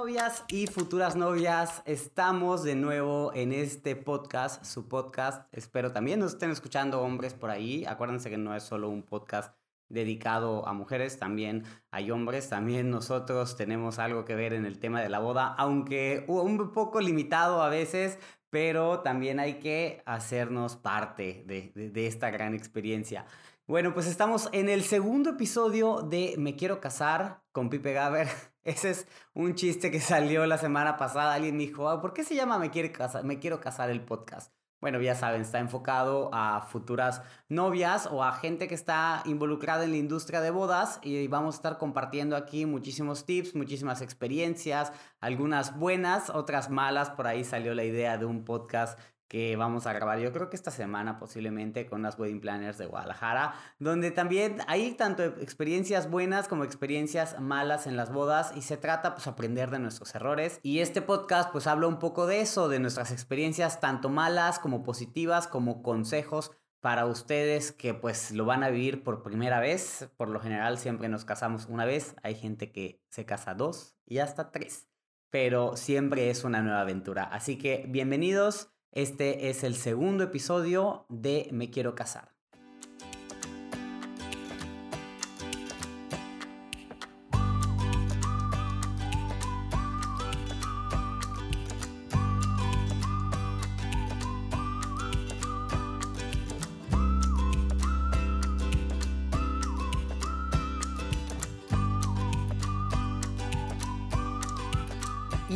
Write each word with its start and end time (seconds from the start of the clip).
novias 0.00 0.46
y 0.48 0.66
futuras 0.66 1.14
novias, 1.14 1.82
estamos 1.84 2.62
de 2.62 2.74
nuevo 2.74 3.32
en 3.34 3.52
este 3.52 3.96
podcast, 3.96 4.64
su 4.64 4.88
podcast. 4.88 5.46
Espero 5.52 5.92
también 5.92 6.20
nos 6.20 6.32
estén 6.32 6.50
escuchando 6.50 7.02
hombres 7.02 7.34
por 7.34 7.50
ahí. 7.50 7.84
Acuérdense 7.84 8.30
que 8.30 8.38
no 8.38 8.56
es 8.56 8.62
solo 8.62 8.88
un 8.88 9.02
podcast 9.02 9.54
dedicado 9.90 10.66
a 10.66 10.72
mujeres, 10.72 11.18
también 11.18 11.64
hay 11.90 12.10
hombres, 12.10 12.48
también 12.48 12.88
nosotros 12.88 13.58
tenemos 13.58 13.98
algo 13.98 14.24
que 14.24 14.34
ver 14.34 14.54
en 14.54 14.64
el 14.64 14.78
tema 14.78 15.02
de 15.02 15.10
la 15.10 15.18
boda, 15.18 15.54
aunque 15.58 16.24
un 16.28 16.72
poco 16.72 17.02
limitado 17.02 17.62
a 17.62 17.68
veces, 17.68 18.18
pero 18.48 19.00
también 19.00 19.38
hay 19.38 19.58
que 19.58 20.02
hacernos 20.06 20.76
parte 20.76 21.44
de, 21.46 21.72
de 21.74 22.06
esta 22.06 22.30
gran 22.30 22.54
experiencia. 22.54 23.26
Bueno, 23.70 23.94
pues 23.94 24.08
estamos 24.08 24.48
en 24.50 24.68
el 24.68 24.82
segundo 24.82 25.30
episodio 25.30 26.02
de 26.02 26.34
Me 26.36 26.56
Quiero 26.56 26.80
Casar 26.80 27.44
con 27.52 27.70
Pipe 27.70 27.92
Gaber. 27.92 28.26
Ese 28.64 28.90
es 28.90 29.06
un 29.32 29.54
chiste 29.54 29.92
que 29.92 30.00
salió 30.00 30.44
la 30.44 30.58
semana 30.58 30.96
pasada. 30.96 31.34
Alguien 31.34 31.56
dijo, 31.56 32.00
¿por 32.00 32.12
qué 32.12 32.24
se 32.24 32.34
llama 32.34 32.58
Me, 32.58 32.70
Quiero 32.70 32.92
Casar, 32.92 33.22
Me 33.22 33.38
Quiero 33.38 33.60
Casar 33.60 33.88
el 33.90 34.00
podcast? 34.00 34.52
Bueno, 34.80 35.00
ya 35.00 35.14
saben, 35.14 35.42
está 35.42 35.60
enfocado 35.60 36.30
a 36.32 36.62
futuras 36.62 37.22
novias 37.48 38.08
o 38.10 38.24
a 38.24 38.32
gente 38.32 38.66
que 38.66 38.74
está 38.74 39.22
involucrada 39.24 39.84
en 39.84 39.92
la 39.92 39.98
industria 39.98 40.40
de 40.40 40.50
bodas 40.50 40.98
y 41.04 41.28
vamos 41.28 41.54
a 41.54 41.58
estar 41.58 41.78
compartiendo 41.78 42.34
aquí 42.34 42.66
muchísimos 42.66 43.24
tips, 43.24 43.54
muchísimas 43.54 44.02
experiencias, 44.02 44.92
algunas 45.20 45.78
buenas, 45.78 46.28
otras 46.28 46.70
malas. 46.70 47.10
Por 47.10 47.28
ahí 47.28 47.44
salió 47.44 47.72
la 47.74 47.84
idea 47.84 48.18
de 48.18 48.24
un 48.24 48.44
podcast 48.44 48.98
que 49.30 49.54
vamos 49.54 49.86
a 49.86 49.92
grabar 49.92 50.18
yo 50.18 50.32
creo 50.32 50.50
que 50.50 50.56
esta 50.56 50.72
semana 50.72 51.20
posiblemente 51.20 51.86
con 51.86 52.02
las 52.02 52.18
wedding 52.18 52.40
planners 52.40 52.78
de 52.78 52.86
Guadalajara, 52.86 53.54
donde 53.78 54.10
también 54.10 54.58
hay 54.66 54.90
tanto 54.94 55.22
experiencias 55.22 56.10
buenas 56.10 56.48
como 56.48 56.64
experiencias 56.64 57.38
malas 57.40 57.86
en 57.86 57.96
las 57.96 58.12
bodas 58.12 58.52
y 58.56 58.62
se 58.62 58.76
trata 58.76 59.14
pues 59.14 59.28
aprender 59.28 59.70
de 59.70 59.78
nuestros 59.78 60.12
errores. 60.16 60.58
Y 60.64 60.80
este 60.80 61.00
podcast 61.00 61.52
pues 61.52 61.68
habla 61.68 61.86
un 61.86 62.00
poco 62.00 62.26
de 62.26 62.40
eso, 62.40 62.68
de 62.68 62.80
nuestras 62.80 63.12
experiencias 63.12 63.78
tanto 63.78 64.08
malas 64.08 64.58
como 64.58 64.82
positivas 64.82 65.46
como 65.46 65.80
consejos 65.80 66.50
para 66.80 67.06
ustedes 67.06 67.70
que 67.70 67.94
pues 67.94 68.32
lo 68.32 68.46
van 68.46 68.64
a 68.64 68.70
vivir 68.70 69.04
por 69.04 69.22
primera 69.22 69.60
vez, 69.60 70.10
por 70.16 70.28
lo 70.28 70.40
general 70.40 70.76
siempre 70.76 71.08
nos 71.08 71.24
casamos 71.24 71.66
una 71.66 71.84
vez, 71.84 72.16
hay 72.24 72.34
gente 72.34 72.72
que 72.72 73.00
se 73.10 73.26
casa 73.26 73.54
dos 73.54 73.94
y 74.06 74.18
hasta 74.18 74.50
tres, 74.50 74.88
pero 75.30 75.76
siempre 75.76 76.30
es 76.30 76.42
una 76.42 76.62
nueva 76.62 76.80
aventura, 76.80 77.22
así 77.22 77.58
que 77.58 77.84
bienvenidos. 77.86 78.72
Este 78.92 79.50
es 79.50 79.62
el 79.62 79.76
segundo 79.76 80.24
episodio 80.24 81.06
de 81.08 81.48
Me 81.52 81.70
Quiero 81.70 81.94
Casar. 81.94 82.39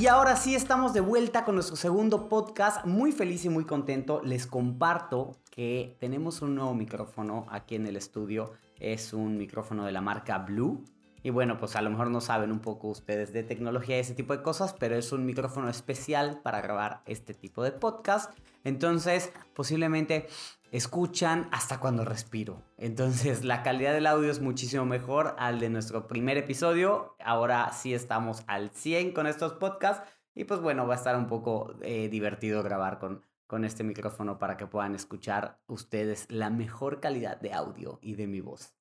Y 0.05 0.07
ahora 0.07 0.37
sí 0.37 0.55
estamos 0.55 0.93
de 0.93 1.01
vuelta 1.01 1.47
con 1.47 1.55
nuestro 1.55 1.77
segundo 1.77 2.29
podcast. 2.29 2.85
Muy 2.85 3.11
feliz 3.11 3.47
y 3.47 3.49
muy 3.49 3.65
contento. 3.65 4.21
Les 4.23 4.47
comparto 4.47 5.33
que 5.51 5.97
tenemos 5.99 6.43
un 6.43 6.57
nuevo 6.57 6.75
micrófono 6.75 7.47
aquí 7.49 7.77
en 7.77 7.87
el 7.87 7.97
estudio. 7.97 8.53
Es 8.79 9.15
un 9.15 9.39
micrófono 9.39 9.87
de 9.87 9.93
la 9.93 10.03
marca 10.03 10.37
Blue. 10.37 10.85
Y 11.23 11.31
bueno, 11.31 11.57
pues 11.57 11.75
a 11.75 11.81
lo 11.81 11.89
mejor 11.89 12.11
no 12.11 12.21
saben 12.21 12.53
un 12.53 12.61
poco 12.61 12.89
ustedes 12.89 13.33
de 13.33 13.45
tecnología 13.45 13.97
y 13.97 14.01
ese 14.01 14.13
tipo 14.13 14.37
de 14.37 14.43
cosas, 14.43 14.75
pero 14.75 14.95
es 14.95 15.11
un 15.11 15.25
micrófono 15.25 15.71
especial 15.71 16.39
para 16.43 16.61
grabar 16.61 17.01
este 17.07 17.33
tipo 17.33 17.63
de 17.63 17.73
podcast. 17.73 18.31
Entonces, 18.63 19.33
posiblemente 19.55 20.27
escuchan 20.75 21.49
hasta 21.53 21.79
cuando 21.79 22.05
respiro. 22.05 22.61
Entonces 22.79 23.45
la 23.45 23.63
calidad 23.63 23.95
del 23.95 24.09
audio 24.09 24.29
es 24.29 24.41
muchísimo 24.41 24.85
mejor 24.85 25.37
al 25.39 25.61
de 25.61 25.71
nuestro 25.71 26.09
primer 26.09 26.37
episodio. 26.37 27.15
Ahora 27.25 27.71
sí 27.73 27.95
estamos 27.95 28.43
al 28.49 28.71
100 28.71 29.13
con 29.13 29.29
estos 29.29 29.53
podcasts 29.53 30.05
y 30.35 30.45
pues 30.45 30.61
bueno, 30.61 30.85
va 30.89 30.95
a 30.95 30.97
estar 30.97 31.17
un 31.17 31.29
poco 31.29 31.77
eh, 31.83 32.09
divertido 32.09 32.65
grabar 32.65 32.99
con, 32.99 33.23
con 33.47 33.65
este 33.65 33.85
micrófono 33.85 34.41
para 34.41 34.57
que 34.57 34.67
puedan 34.67 34.97
escuchar 34.97 35.61
ustedes 35.69 36.27
la 36.29 36.51
mejor 36.51 36.99
calidad 36.99 37.41
de 37.41 37.53
audio 37.53 38.01
y 38.03 38.17
de 38.17 38.27
mi 38.27 38.41
voz. 38.41 38.75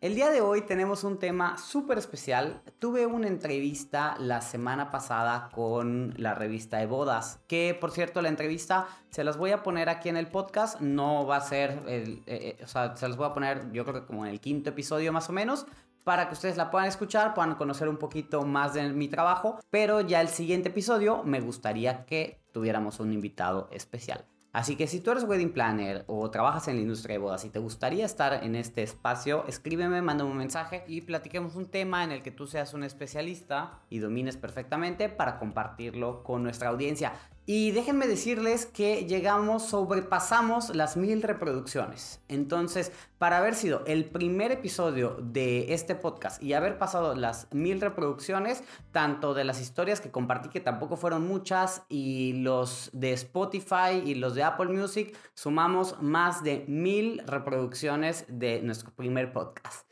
El 0.00 0.14
día 0.14 0.30
de 0.30 0.40
hoy 0.40 0.60
tenemos 0.62 1.02
un 1.02 1.18
tema 1.18 1.58
súper 1.58 1.98
especial. 1.98 2.62
Tuve 2.78 3.04
una 3.06 3.26
entrevista 3.26 4.14
la 4.20 4.40
semana 4.40 4.92
pasada 4.92 5.50
con 5.52 6.14
la 6.16 6.34
revista 6.34 6.78
de 6.78 6.86
bodas, 6.86 7.40
que 7.48 7.76
por 7.80 7.90
cierto 7.90 8.22
la 8.22 8.28
entrevista 8.28 8.86
se 9.10 9.24
las 9.24 9.36
voy 9.36 9.50
a 9.50 9.64
poner 9.64 9.88
aquí 9.88 10.08
en 10.08 10.16
el 10.16 10.28
podcast, 10.28 10.80
no 10.80 11.26
va 11.26 11.38
a 11.38 11.40
ser, 11.40 11.82
eh, 11.88 12.22
eh, 12.26 12.60
o 12.62 12.68
sea, 12.68 12.96
se 12.96 13.08
las 13.08 13.16
voy 13.16 13.26
a 13.26 13.34
poner 13.34 13.72
yo 13.72 13.84
creo 13.84 14.00
que 14.00 14.06
como 14.06 14.24
en 14.24 14.30
el 14.30 14.38
quinto 14.38 14.70
episodio 14.70 15.12
más 15.12 15.30
o 15.30 15.32
menos, 15.32 15.66
para 16.04 16.28
que 16.28 16.34
ustedes 16.34 16.56
la 16.56 16.70
puedan 16.70 16.86
escuchar, 16.86 17.34
puedan 17.34 17.56
conocer 17.56 17.88
un 17.88 17.96
poquito 17.96 18.44
más 18.44 18.74
de 18.74 18.88
mi 18.90 19.08
trabajo, 19.08 19.58
pero 19.68 20.00
ya 20.00 20.20
el 20.20 20.28
siguiente 20.28 20.68
episodio 20.68 21.24
me 21.24 21.40
gustaría 21.40 22.04
que 22.04 22.40
tuviéramos 22.52 23.00
un 23.00 23.12
invitado 23.12 23.68
especial. 23.72 24.24
Así 24.52 24.76
que 24.76 24.86
si 24.86 25.00
tú 25.00 25.10
eres 25.10 25.24
wedding 25.24 25.52
planner 25.52 26.04
o 26.06 26.30
trabajas 26.30 26.68
en 26.68 26.76
la 26.76 26.82
industria 26.82 27.14
de 27.14 27.18
bodas 27.18 27.44
y 27.44 27.50
te 27.50 27.58
gustaría 27.58 28.06
estar 28.06 28.42
en 28.42 28.54
este 28.54 28.82
espacio, 28.82 29.44
escríbeme, 29.46 30.00
mándame 30.00 30.30
un 30.30 30.38
mensaje 30.38 30.84
y 30.88 31.02
platiquemos 31.02 31.54
un 31.54 31.66
tema 31.66 32.02
en 32.02 32.12
el 32.12 32.22
que 32.22 32.30
tú 32.30 32.46
seas 32.46 32.72
un 32.72 32.82
especialista 32.82 33.80
y 33.90 33.98
domines 33.98 34.38
perfectamente 34.38 35.10
para 35.10 35.38
compartirlo 35.38 36.22
con 36.24 36.42
nuestra 36.42 36.70
audiencia. 36.70 37.12
Y 37.50 37.70
déjenme 37.70 38.06
decirles 38.06 38.66
que 38.66 39.06
llegamos, 39.06 39.70
sobrepasamos 39.70 40.76
las 40.76 40.98
mil 40.98 41.22
reproducciones. 41.22 42.20
Entonces, 42.28 42.92
para 43.16 43.38
haber 43.38 43.54
sido 43.54 43.82
el 43.86 44.04
primer 44.04 44.52
episodio 44.52 45.16
de 45.22 45.72
este 45.72 45.94
podcast 45.94 46.42
y 46.42 46.52
haber 46.52 46.76
pasado 46.76 47.14
las 47.14 47.48
mil 47.50 47.80
reproducciones, 47.80 48.62
tanto 48.92 49.32
de 49.32 49.44
las 49.44 49.62
historias 49.62 50.02
que 50.02 50.10
compartí, 50.10 50.50
que 50.50 50.60
tampoco 50.60 50.98
fueron 50.98 51.26
muchas, 51.26 51.84
y 51.88 52.34
los 52.34 52.90
de 52.92 53.14
Spotify 53.14 54.02
y 54.04 54.14
los 54.14 54.34
de 54.34 54.42
Apple 54.42 54.68
Music, 54.68 55.16
sumamos 55.32 55.96
más 56.02 56.42
de 56.42 56.66
mil 56.68 57.22
reproducciones 57.26 58.26
de 58.28 58.60
nuestro 58.60 58.90
primer 58.90 59.32
podcast. 59.32 59.86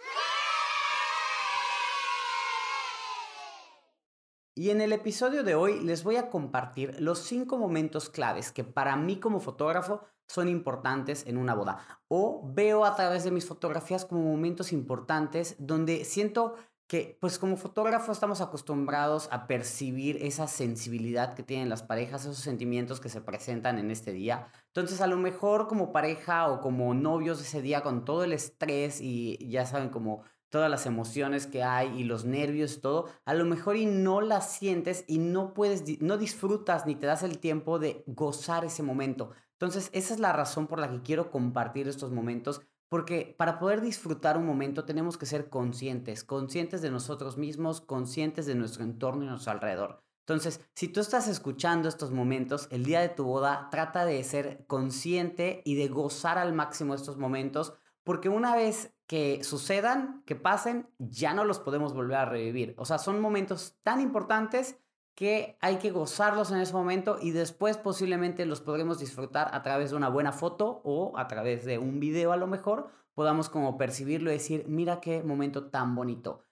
Y 4.59 4.71
en 4.71 4.81
el 4.81 4.95
episodio 4.95 5.45
de 5.45 5.55
hoy 5.55 5.81
les 5.81 6.03
voy 6.03 6.17
a 6.17 6.31
compartir 6.31 6.99
los 6.99 7.19
cinco 7.19 7.59
momentos 7.59 8.09
claves 8.09 8.53
que 8.53 8.65
para 8.65 8.97
mí 8.97 9.21
como 9.21 9.39
fotógrafo 9.39 10.01
son 10.29 10.49
importantes 10.49 11.27
en 11.27 11.37
una 11.37 11.55
boda. 11.55 12.01
O 12.09 12.41
veo 12.55 12.87
a 12.87 12.97
través 12.97 13.23
de 13.23 13.31
mis 13.31 13.45
fotografías 13.45 14.07
como 14.07 14.23
momentos 14.23 14.73
importantes 14.73 15.57
donde 15.59 16.07
siento 16.07 16.55
que 16.87 17.19
pues 17.21 17.39
como 17.39 17.59
fotógrafo 17.59 18.13
estamos 18.13 18.41
acostumbrados 18.41 19.29
a 19.31 19.47
percibir 19.47 20.25
esa 20.25 20.47
sensibilidad 20.47 21.35
que 21.35 21.43
tienen 21.43 21.69
las 21.69 21.83
parejas, 21.83 22.23
esos 22.23 22.39
sentimientos 22.39 22.99
que 22.99 23.11
se 23.11 23.21
presentan 23.21 23.79
en 23.79 23.91
este 23.91 24.13
día. 24.13 24.47
Entonces 24.69 25.03
a 25.03 25.07
lo 25.07 25.19
mejor 25.19 25.69
como 25.69 25.93
pareja 25.93 26.49
o 26.49 26.63
como 26.63 26.95
novios 26.95 27.43
ese 27.43 27.61
día 27.61 27.83
con 27.83 28.07
todo 28.07 28.25
el 28.25 28.33
estrés 28.33 29.03
y 29.03 29.37
ya 29.51 29.67
saben 29.67 29.91
como 29.91 30.23
todas 30.49 30.71
las 30.71 30.87
emociones 30.87 31.47
que 31.47 31.63
hay 31.63 31.99
y 31.99 32.05
los 32.05 32.25
nervios 32.25 32.81
todo, 32.81 33.07
a 33.25 33.35
lo 33.35 33.45
mejor 33.45 33.77
y 33.77 33.87
no 33.87 34.21
las 34.21 34.53
sientes 34.53 35.05
y 35.07 35.19
no 35.19 35.55
puedes, 35.55 36.01
no 36.01 36.19
disfrutas 36.19 36.87
ni 36.87 36.95
te 36.95 37.07
das 37.07 37.23
el 37.23 37.39
tiempo 37.39 37.79
de 37.79 38.05
gozar 38.07 38.65
ese 38.65 38.83
momento. 38.83 39.31
Entonces, 39.53 39.91
esa 39.93 40.15
es 40.15 40.21
la 40.21 40.33
razón 40.33 40.67
por 40.67 40.79
la 40.79 40.91
que 40.91 41.03
quiero 41.03 41.31
compartir 41.31 41.89
estos 41.89 42.13
momentos, 42.13 42.61
porque 42.89 43.35
para 43.39 43.59
poder 43.59 43.81
disfrutar 43.81 44.37
un 44.37 44.47
momento 44.47 44.85
tenemos 44.85 45.17
que 45.17 45.27
ser 45.27 45.49
conscientes, 45.49 46.25
conscientes 46.25 46.83
de 46.83 46.91
nosotros 46.91 47.37
mismos, 47.37 47.81
conscientes 47.81 48.47
de 48.47 48.55
nuestro 48.55 48.85
entorno 48.85 49.25
y 49.25 49.29
nuestro 49.29 49.53
alrededor. 49.53 50.07
Entonces, 50.29 50.61
si 50.75 50.89
tú 50.89 51.01
estás 51.01 51.29
escuchando 51.29 51.89
estos 51.89 52.11
momentos, 52.11 52.67
el 52.73 52.85
día 52.85 53.01
de 53.01 53.09
tu 53.09 53.25
boda, 53.25 53.69
trata 53.71 54.05
de 54.05 54.23
ser 54.25 54.67
consciente 54.67 55.63
y 55.65 55.77
de 55.77 55.87
gozar 55.87 56.37
al 56.37 56.53
máximo 56.53 56.95
estos 56.95 57.17
momentos, 57.17 57.75
porque 58.07 58.29
una 58.29 58.55
vez 58.55 58.95
que 59.09 59.43
sucedan, 59.43 60.23
que 60.27 60.37
pasen, 60.37 60.89
ya 60.99 61.35
no 61.35 61.43
los 61.43 61.59
podemos 61.59 61.93
volver 61.93 62.19
a 62.19 62.25
revivir. 62.25 62.77
O 62.79 62.85
sea, 62.85 62.99
son 62.99 63.21
momentos 63.21 63.81
tan 63.83 64.01
importantes 64.01 64.79
que 65.17 65.59
hay 65.61 65.79
que 65.79 65.91
gozarlos 65.91 66.53
en 66.53 66.59
ese 66.59 66.73
momento 66.73 67.19
y 67.21 67.33
después 67.33 67.79
posiblemente 67.79 68.47
los 68.47 68.61
podremos 68.61 69.01
disfrutar 69.01 69.53
a 69.53 69.65
través 69.65 69.91
de 69.91 69.97
una 69.97 70.09
buena 70.09 70.31
foto 70.31 70.83
o 70.85 71.19
a 71.19 71.27
través 71.27 71.65
de 71.65 71.79
un 71.79 71.99
video 71.99 72.31
a 72.31 72.37
lo 72.37 72.47
mejor, 72.47 72.91
podamos 73.13 73.49
como 73.49 73.77
percibirlo 73.77 74.31
y 74.31 74.35
decir, 74.35 74.67
mira 74.69 75.01
qué 75.01 75.25
momento 75.25 75.65
tan 75.71 75.97
bonito. 75.97 76.45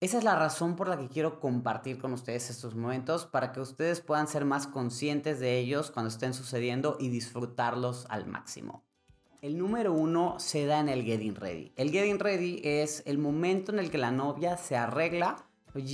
Esa 0.00 0.16
es 0.16 0.24
la 0.24 0.34
razón 0.34 0.76
por 0.76 0.88
la 0.88 0.96
que 0.96 1.10
quiero 1.10 1.40
compartir 1.40 2.00
con 2.00 2.14
ustedes 2.14 2.48
estos 2.48 2.74
momentos, 2.74 3.26
para 3.26 3.52
que 3.52 3.60
ustedes 3.60 4.00
puedan 4.00 4.28
ser 4.28 4.46
más 4.46 4.66
conscientes 4.66 5.40
de 5.40 5.58
ellos 5.58 5.90
cuando 5.90 6.08
estén 6.08 6.32
sucediendo 6.32 6.96
y 6.98 7.10
disfrutarlos 7.10 8.06
al 8.08 8.26
máximo. 8.26 8.86
El 9.42 9.58
número 9.58 9.92
uno 9.92 10.36
se 10.38 10.66
da 10.66 10.78
en 10.78 10.88
el 10.88 11.02
getting 11.02 11.34
ready. 11.34 11.72
El 11.74 11.90
getting 11.90 12.20
ready 12.20 12.60
es 12.62 13.02
el 13.06 13.18
momento 13.18 13.72
en 13.72 13.80
el 13.80 13.90
que 13.90 13.98
la 13.98 14.12
novia 14.12 14.56
se 14.56 14.76
arregla 14.76 15.36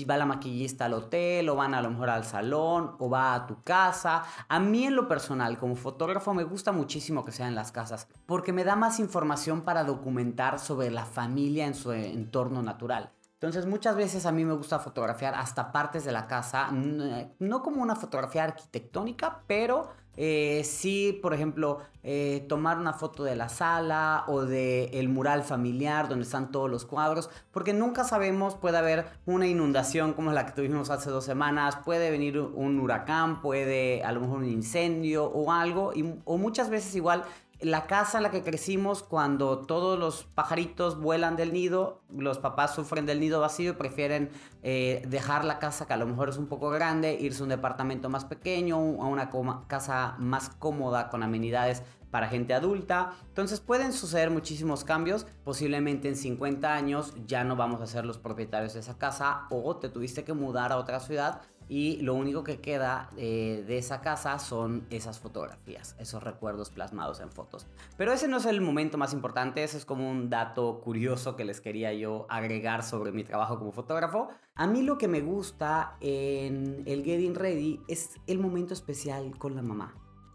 va 0.06 0.17
la 0.19 0.27
maquillista 0.27 0.85
al 0.85 0.93
hotel 0.93 1.49
o 1.49 1.56
van 1.56 1.73
a 1.73 1.81
lo 1.81 1.89
mejor 1.89 2.11
al 2.11 2.25
salón 2.25 2.97
o 2.99 3.09
va 3.09 3.35
a 3.35 3.47
tu 3.47 3.62
casa. 3.62 4.25
A 4.49 4.61
mí 4.61 4.85
en 4.85 4.97
lo 4.97 5.09
personal 5.09 5.56
como 5.56 5.77
fotógrafo 5.77 6.35
me 6.35 6.45
gusta 6.45 6.73
muchísimo 6.73 7.25
que 7.25 7.33
sea 7.33 7.49
en 7.49 7.55
las 7.55 7.73
casas 7.73 8.06
porque 8.27 8.53
me 8.53 8.65
da 8.65 8.77
más 8.77 9.00
información 9.00 9.62
para 9.62 9.83
documentar 9.83 10.59
sobre 10.59 10.91
la 10.91 11.06
familia 11.06 11.67
en 11.67 11.75
su 11.75 11.93
entorno 11.93 12.61
natural. 12.61 13.12
Entonces 13.33 13.65
muchas 13.65 13.97
veces 13.97 14.27
a 14.27 14.33
mí 14.33 14.44
me 14.44 14.53
gusta 14.53 14.81
fotografiar 14.81 15.35
hasta 15.37 15.73
partes 15.73 16.05
de 16.05 16.12
la 16.12 16.27
casa, 16.27 16.71
no 16.73 17.62
como 17.62 17.81
una 17.81 17.94
fotografía 17.94 18.44
arquitectónica, 18.44 19.44
pero 19.47 19.89
eh, 20.20 20.62
sí, 20.65 21.17
por 21.23 21.32
ejemplo, 21.32 21.79
eh, 22.03 22.44
tomar 22.49 22.76
una 22.76 22.93
foto 22.93 23.23
de 23.23 23.37
la 23.37 23.49
sala 23.49 24.25
o 24.26 24.41
del 24.43 24.91
el 24.93 25.09
mural 25.09 25.44
familiar 25.44 26.09
donde 26.09 26.25
están 26.25 26.50
todos 26.50 26.69
los 26.69 26.85
cuadros, 26.85 27.31
porque 27.53 27.73
nunca 27.73 28.03
sabemos, 28.03 28.56
puede 28.56 28.79
haber 28.79 29.06
una 29.26 29.47
inundación 29.47 30.15
como 30.15 30.32
la 30.32 30.44
que 30.44 30.53
tuvimos 30.53 30.91
hace 30.91 31.11
dos 31.11 31.25
semanas, 31.25 31.76
puede 31.85 32.11
venir 32.11 32.41
un 32.41 32.81
huracán, 32.81 33.41
puede 33.41 34.03
a 34.03 34.11
lo 34.11 34.23
mejor 34.23 34.38
un 34.38 34.47
incendio 34.47 35.25
o 35.25 35.53
algo, 35.53 35.93
o 36.25 36.37
muchas 36.37 36.69
veces 36.69 36.97
igual 36.97 37.23
la 37.60 37.87
casa 37.87 38.19
en 38.19 38.22
la 38.22 38.31
que 38.31 38.44
crecimos, 38.44 39.02
cuando 39.02 39.58
todos 39.58 39.99
los 39.99 40.25
pajaritos 40.25 41.00
vuelan 41.00 41.37
del 41.37 41.52
nido, 41.52 42.02
los 42.08 42.38
papás 42.38 42.75
sufren 42.75 43.05
del 43.05 43.19
nido 43.19 43.40
vacío 43.40 43.72
y 43.72 43.75
prefieren 43.75 44.31
eh, 44.62 45.02
dejar 45.08 45.44
la 45.44 45.58
casa 45.58 45.87
que 45.87 45.93
a 45.93 45.96
lo 45.96 46.06
mejor 46.06 46.28
es 46.28 46.37
un 46.37 46.46
poco 46.46 46.70
grande, 46.70 47.14
irse 47.20 47.40
a 47.40 47.44
un 47.44 47.49
departamento 47.49 48.08
más 48.08 48.25
pequeño, 48.25 48.76
a 48.76 49.06
una 49.06 49.31
casa 49.66 50.14
más 50.19 50.50
cómoda 50.50 51.08
con 51.10 51.25
amenidades 51.25 51.82
para 52.12 52.28
gente 52.28 52.55
adulta. 52.55 53.12
Entonces 53.26 53.60
pueden 53.60 53.93
suceder 53.93 54.31
muchísimos 54.31 54.84
cambios. 54.84 55.26
Posiblemente 55.44 56.08
en 56.08 56.16
50 56.16 56.72
años 56.72 57.14
ya 57.26 57.44
no 57.44 57.56
vamos 57.56 57.81
a 57.81 57.87
ser 57.87 58.05
los 58.05 58.19
propietarios 58.19 58.75
de 58.75 58.81
esa 58.81 58.99
casa 58.99 59.46
o 59.50 59.76
te 59.76 59.88
tuviste 59.88 60.25
que 60.25 60.32
mudar 60.32 60.72
a 60.72 60.76
otra 60.76 61.00
ciudad 61.00 61.43
y 61.69 61.99
lo 61.99 62.15
único 62.15 62.43
que 62.44 62.61
queda 62.61 63.11
eh, 63.17 63.65
de 63.67 63.79
esa 63.79 64.00
casa 64.00 64.38
son 64.38 64.87
esas 64.91 65.19
fotografías, 65.19 65.94
esos 65.99 66.23
recuerdos 66.23 66.70
plasmados 66.70 67.20
en 67.20 67.31
fotos. 67.31 67.67
Pero 67.97 68.12
ese 68.12 68.26
no 68.26 68.38
es 68.38 68.47
el 68.47 68.61
momento 68.61 68.97
más 68.97 69.12
importante, 69.12 69.62
ese 69.62 69.76
es 69.76 69.85
como 69.85 70.11
un 70.11 70.31
dato 70.31 70.81
curioso 70.81 71.37
que 71.37 71.44
les 71.44 71.61
quería 71.61 71.93
yo 71.93 72.26
agregar 72.31 72.82
sobre 72.82 73.12
mi 73.12 73.23
trabajo 73.23 73.59
como 73.59 73.73
fotógrafo. 73.73 74.29
A 74.55 74.67
mí 74.67 74.82
lo 74.82 74.97
que 74.97 75.09
me 75.09 75.20
gusta 75.20 75.97
en 76.00 76.82
el 76.87 77.05
Getting 77.05 77.35
Ready 77.35 77.81
es 77.87 78.17
el 78.26 78.38
momento 78.38 78.73
especial 78.73 79.37
con 79.37 79.55
la 79.55 79.62
mamá. 79.62 79.94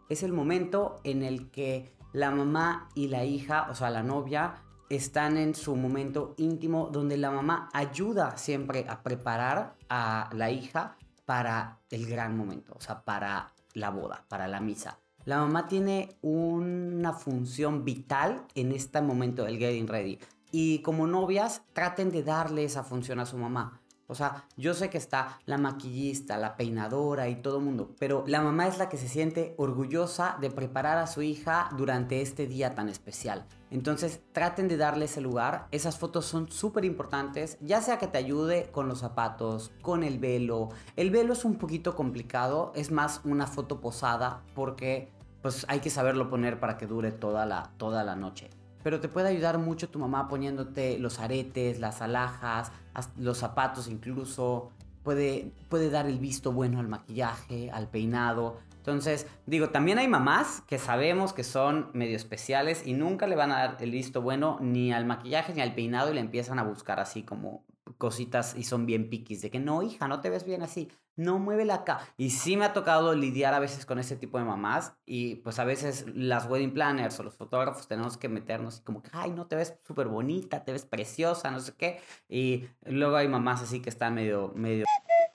Es 0.10 0.22
el 0.22 0.34
momento 0.34 1.00
en 1.04 1.24
el 1.24 1.50
que 1.50 1.94
la 2.14 2.30
mamá 2.30 2.90
y 2.94 3.08
la 3.08 3.26
hija, 3.26 3.68
o 3.72 3.76
sea, 3.76 3.90
la 3.90 4.04
novia, 4.04 4.62
están 4.90 5.38
en 5.38 5.56
su 5.56 5.76
momento 5.76 6.36
íntimo 6.38 6.90
donde 6.92 7.18
la 7.18 7.32
mamá 7.32 7.70
ayuda 7.74 8.38
siempre 8.38 8.86
a 8.88 9.02
preparar 9.02 9.76
a 9.90 10.30
la 10.34 10.52
hija 10.52 10.98
para 11.26 11.80
el 11.90 12.06
gran 12.08 12.38
momento, 12.38 12.74
o 12.76 12.82
sea, 12.82 13.04
para 13.04 13.54
la 13.74 13.90
boda, 13.90 14.26
para 14.28 14.48
la 14.48 14.60
misa. 14.60 15.00
La 15.26 15.38
mamá 15.38 15.68
tiene 15.68 16.18
una 16.22 17.14
función 17.14 17.86
vital 17.86 18.46
en 18.56 18.74
este 18.74 19.02
momento 19.02 19.46
del 19.46 19.58
getting 19.58 19.88
ready. 19.88 20.20
Y 20.52 20.80
como 20.80 21.08
novias, 21.08 21.62
traten 21.74 22.12
de 22.12 22.24
darle 22.24 22.66
esa 22.66 22.84
función 22.84 23.20
a 23.20 23.26
su 23.26 23.38
mamá. 23.38 23.82
O 24.08 24.16
sea, 24.16 24.46
yo 24.58 24.74
sé 24.74 24.90
que 24.90 24.98
está 24.98 25.40
la 25.46 25.58
maquillista, 25.58 26.38
la 26.38 26.58
peinadora 26.58 27.30
y 27.30 27.36
todo 27.36 27.60
el 27.60 27.64
mundo, 27.64 27.96
pero 28.00 28.26
la 28.28 28.42
mamá 28.42 28.68
es 28.68 28.78
la 28.78 28.90
que 28.90 28.98
se 28.98 29.08
siente 29.08 29.56
orgullosa 29.58 30.38
de 30.42 30.52
preparar 30.52 30.98
a 30.98 31.08
su 31.08 31.22
hija 31.22 31.70
durante 31.78 32.22
este 32.22 32.46
día 32.46 32.76
tan 32.76 32.90
especial. 32.90 33.46
Entonces 33.74 34.22
traten 34.32 34.68
de 34.68 34.78
darle 34.78 35.06
ese 35.06 35.20
lugar. 35.20 35.68
Esas 35.72 35.98
fotos 35.98 36.26
son 36.26 36.52
súper 36.52 36.86
importantes, 36.86 37.58
ya 37.60 37.82
sea 37.82 37.98
que 37.98 38.08
te 38.08 38.20
ayude 38.20 38.70
con 38.72 38.88
los 38.88 39.00
zapatos, 39.00 39.72
con 39.82 40.04
el 40.04 40.20
velo. 40.20 40.70
El 40.96 41.10
velo 41.10 41.34
es 41.34 41.44
un 41.44 41.56
poquito 41.56 41.96
complicado, 41.96 42.72
es 42.76 42.92
más 42.92 43.22
una 43.24 43.48
foto 43.48 43.82
posada 43.82 44.44
porque 44.54 45.10
pues 45.42 45.66
hay 45.68 45.80
que 45.80 45.90
saberlo 45.90 46.30
poner 46.30 46.60
para 46.60 46.78
que 46.78 46.86
dure 46.86 47.12
toda 47.12 47.46
la, 47.46 47.72
toda 47.78 48.04
la 48.04 48.16
noche 48.16 48.50
pero 48.84 49.00
te 49.00 49.08
puede 49.08 49.30
ayudar 49.30 49.58
mucho 49.58 49.90
tu 49.90 49.98
mamá 49.98 50.28
poniéndote 50.28 51.00
los 51.00 51.20
aretes, 51.20 51.80
las 51.80 52.02
alhajas, 52.02 52.72
los 53.18 53.38
zapatos 53.38 53.88
incluso. 53.88 54.72
Puede, 55.04 55.52
puede 55.70 55.90
dar 55.90 56.06
el 56.06 56.20
visto 56.20 56.52
bueno 56.52 56.80
al 56.80 56.88
maquillaje, 56.90 57.72
al 57.72 57.88
peinado. 57.88 58.58
Entonces, 58.84 59.28
digo, 59.46 59.70
también 59.70 59.98
hay 59.98 60.10
mamás 60.10 60.62
que 60.68 60.78
sabemos 60.78 61.32
que 61.32 61.46
son 61.46 61.90
medio 61.94 62.18
especiales 62.18 62.86
y 62.86 62.92
nunca 62.92 63.28
le 63.28 63.38
van 63.38 63.54
a 63.54 63.60
dar 63.60 63.78
el 63.80 63.92
visto 63.92 64.22
bueno 64.22 64.58
ni 64.60 64.92
al 64.92 65.06
maquillaje 65.06 65.54
ni 65.54 65.62
al 65.62 65.74
peinado 65.74 66.12
y 66.12 66.16
le 66.16 66.20
empiezan 66.20 66.60
a 66.60 66.64
buscar 66.64 67.00
así 67.00 67.24
como 67.24 67.64
cositas 67.98 68.56
y 68.58 68.66
son 68.66 68.86
bien 68.86 69.10
piquis 69.10 69.42
de 69.42 69.50
que 69.50 69.60
no, 69.60 69.84
hija, 69.84 70.10
no 70.10 70.20
te 70.20 70.30
ves 70.30 70.44
bien 70.44 70.64
así 70.64 70.90
no 71.16 71.40
mueve 71.40 71.66
la 71.66 71.76
acá. 71.76 72.02
Y 72.18 72.32
sí 72.32 72.58
me 72.58 72.66
ha 72.66 72.74
tocado 72.74 73.14
lidiar 73.14 73.54
a 73.54 73.60
veces 73.60 73.86
con 73.86 74.00
ese 74.00 74.16
tipo 74.16 74.38
de 74.38 74.46
mamás 74.46 74.96
y 75.06 75.36
pues 75.36 75.60
a 75.60 75.64
veces 75.64 76.06
las 76.14 76.48
wedding 76.48 76.74
planners 76.74 77.20
o 77.20 77.24
los 77.24 77.36
fotógrafos 77.36 77.88
tenemos 77.88 78.18
que 78.18 78.30
meternos 78.30 78.80
y 78.80 78.82
como 78.82 79.02
que, 79.02 79.10
ay, 79.14 79.32
no 79.32 79.46
te 79.48 79.56
ves 79.56 79.78
súper 79.86 80.08
bonita, 80.08 80.64
te 80.64 80.72
ves 80.72 80.86
preciosa, 80.86 81.52
no 81.52 81.60
sé 81.60 81.74
qué. 81.78 82.02
Y 82.28 82.68
luego 82.86 83.16
hay 83.16 83.28
mamás 83.28 83.62
así 83.62 83.82
que 83.82 83.90
están 83.90 84.16
medio, 84.16 84.52
medio... 84.56 84.86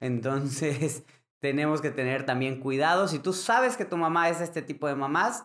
Entonces 0.00 1.04
tenemos 1.40 1.80
que 1.80 1.90
tener 1.90 2.26
también 2.26 2.60
cuidado. 2.60 3.08
Si 3.08 3.18
tú 3.18 3.32
sabes 3.32 3.76
que 3.76 3.84
tu 3.84 3.96
mamá 3.96 4.28
es 4.28 4.40
este 4.40 4.62
tipo 4.62 4.88
de 4.88 4.94
mamás, 4.94 5.44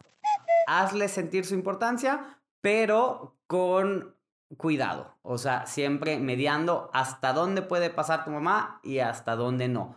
hazle 0.67 1.07
sentir 1.07 1.45
su 1.45 1.53
importancia, 1.53 2.39
pero 2.61 3.35
con 3.47 4.15
cuidado. 4.57 5.15
O 5.21 5.37
sea, 5.37 5.65
siempre 5.65 6.19
mediando 6.19 6.89
hasta 6.93 7.33
dónde 7.33 7.61
puede 7.61 7.89
pasar 7.89 8.23
tu 8.23 8.31
mamá 8.31 8.79
y 8.83 8.99
hasta 8.99 9.35
dónde 9.35 9.67
no. 9.67 9.95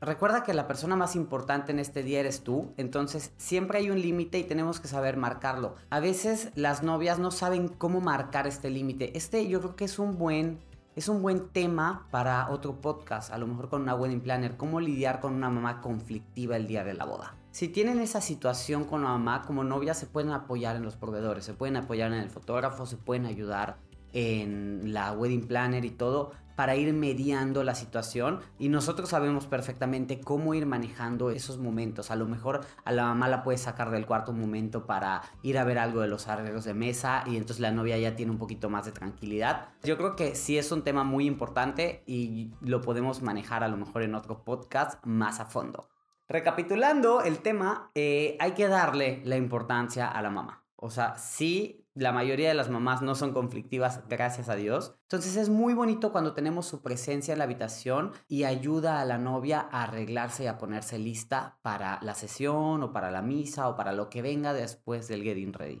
Recuerda 0.00 0.42
que 0.44 0.52
la 0.52 0.66
persona 0.66 0.94
más 0.94 1.16
importante 1.16 1.72
en 1.72 1.78
este 1.78 2.02
día 2.02 2.20
eres 2.20 2.42
tú, 2.42 2.74
entonces 2.76 3.32
siempre 3.38 3.78
hay 3.78 3.90
un 3.90 4.00
límite 4.00 4.38
y 4.38 4.44
tenemos 4.44 4.78
que 4.78 4.88
saber 4.88 5.16
marcarlo. 5.16 5.74
A 5.88 6.00
veces 6.00 6.50
las 6.54 6.82
novias 6.82 7.18
no 7.18 7.30
saben 7.30 7.68
cómo 7.68 8.02
marcar 8.02 8.46
este 8.46 8.68
límite. 8.68 9.16
Este 9.16 9.48
yo 9.48 9.60
creo 9.60 9.76
que 9.76 9.86
es 9.86 9.98
un 9.98 10.18
buen 10.18 10.60
es 10.96 11.08
un 11.10 11.20
buen 11.20 11.50
tema 11.50 12.08
para 12.10 12.48
otro 12.50 12.80
podcast, 12.80 13.30
a 13.30 13.36
lo 13.36 13.46
mejor 13.46 13.68
con 13.68 13.82
una 13.82 13.94
wedding 13.94 14.22
planner, 14.22 14.56
cómo 14.56 14.80
lidiar 14.80 15.20
con 15.20 15.34
una 15.34 15.50
mamá 15.50 15.82
conflictiva 15.82 16.56
el 16.56 16.66
día 16.66 16.84
de 16.84 16.94
la 16.94 17.04
boda. 17.04 17.36
Si 17.50 17.68
tienen 17.68 18.00
esa 18.00 18.22
situación 18.22 18.84
con 18.84 19.02
la 19.02 19.10
mamá, 19.10 19.42
como 19.42 19.62
novia 19.62 19.92
se 19.92 20.06
pueden 20.06 20.30
apoyar 20.30 20.74
en 20.74 20.84
los 20.84 20.96
proveedores, 20.96 21.44
se 21.44 21.52
pueden 21.52 21.76
apoyar 21.76 22.12
en 22.12 22.20
el 22.20 22.30
fotógrafo, 22.30 22.86
se 22.86 22.96
pueden 22.96 23.26
ayudar 23.26 23.76
en 24.14 24.94
la 24.94 25.12
wedding 25.12 25.46
planner 25.46 25.84
y 25.84 25.90
todo, 25.90 26.32
para 26.56 26.74
ir 26.74 26.92
mediando 26.92 27.62
la 27.62 27.74
situación 27.74 28.40
y 28.58 28.68
nosotros 28.68 29.10
sabemos 29.10 29.46
perfectamente 29.46 30.20
cómo 30.20 30.54
ir 30.54 30.66
manejando 30.66 31.30
esos 31.30 31.58
momentos. 31.58 32.10
A 32.10 32.16
lo 32.16 32.26
mejor 32.26 32.60
a 32.84 32.92
la 32.92 33.04
mamá 33.04 33.28
la 33.28 33.42
puedes 33.42 33.60
sacar 33.60 33.90
del 33.90 34.06
cuarto 34.06 34.32
un 34.32 34.40
momento 34.40 34.86
para 34.86 35.22
ir 35.42 35.58
a 35.58 35.64
ver 35.64 35.78
algo 35.78 36.00
de 36.00 36.08
los 36.08 36.26
arreglos 36.26 36.64
de 36.64 36.74
mesa 36.74 37.22
y 37.26 37.36
entonces 37.36 37.60
la 37.60 37.70
novia 37.70 37.98
ya 37.98 38.16
tiene 38.16 38.32
un 38.32 38.38
poquito 38.38 38.68
más 38.70 38.86
de 38.86 38.92
tranquilidad. 38.92 39.68
Yo 39.84 39.96
creo 39.96 40.16
que 40.16 40.34
sí 40.34 40.58
es 40.58 40.72
un 40.72 40.82
tema 40.82 41.04
muy 41.04 41.26
importante 41.26 42.02
y 42.06 42.50
lo 42.60 42.80
podemos 42.80 43.22
manejar 43.22 43.62
a 43.62 43.68
lo 43.68 43.76
mejor 43.76 44.02
en 44.02 44.14
otro 44.14 44.42
podcast 44.42 45.04
más 45.04 45.38
a 45.40 45.46
fondo. 45.46 45.88
Recapitulando 46.28 47.20
el 47.20 47.38
tema, 47.38 47.90
eh, 47.94 48.36
hay 48.40 48.52
que 48.52 48.66
darle 48.66 49.22
la 49.24 49.36
importancia 49.36 50.08
a 50.08 50.20
la 50.22 50.30
mamá. 50.30 50.64
O 50.74 50.90
sea, 50.90 51.16
sí 51.16 51.85
la 51.96 52.12
mayoría 52.12 52.48
de 52.48 52.54
las 52.54 52.68
mamás 52.68 53.00
no 53.00 53.14
son 53.14 53.32
conflictivas, 53.32 54.02
gracias 54.06 54.50
a 54.50 54.54
Dios. 54.54 54.94
Entonces 55.04 55.36
es 55.36 55.48
muy 55.48 55.72
bonito 55.72 56.12
cuando 56.12 56.34
tenemos 56.34 56.66
su 56.66 56.82
presencia 56.82 57.32
en 57.32 57.38
la 57.38 57.44
habitación 57.44 58.12
y 58.28 58.44
ayuda 58.44 59.00
a 59.00 59.04
la 59.06 59.16
novia 59.16 59.66
a 59.70 59.84
arreglarse 59.84 60.44
y 60.44 60.46
a 60.46 60.58
ponerse 60.58 60.98
lista 60.98 61.58
para 61.62 61.98
la 62.02 62.14
sesión 62.14 62.82
o 62.82 62.92
para 62.92 63.10
la 63.10 63.22
misa 63.22 63.68
o 63.68 63.76
para 63.76 63.92
lo 63.92 64.10
que 64.10 64.20
venga 64.20 64.52
después 64.52 65.08
del 65.08 65.22
getting 65.22 65.54
ready. 65.54 65.80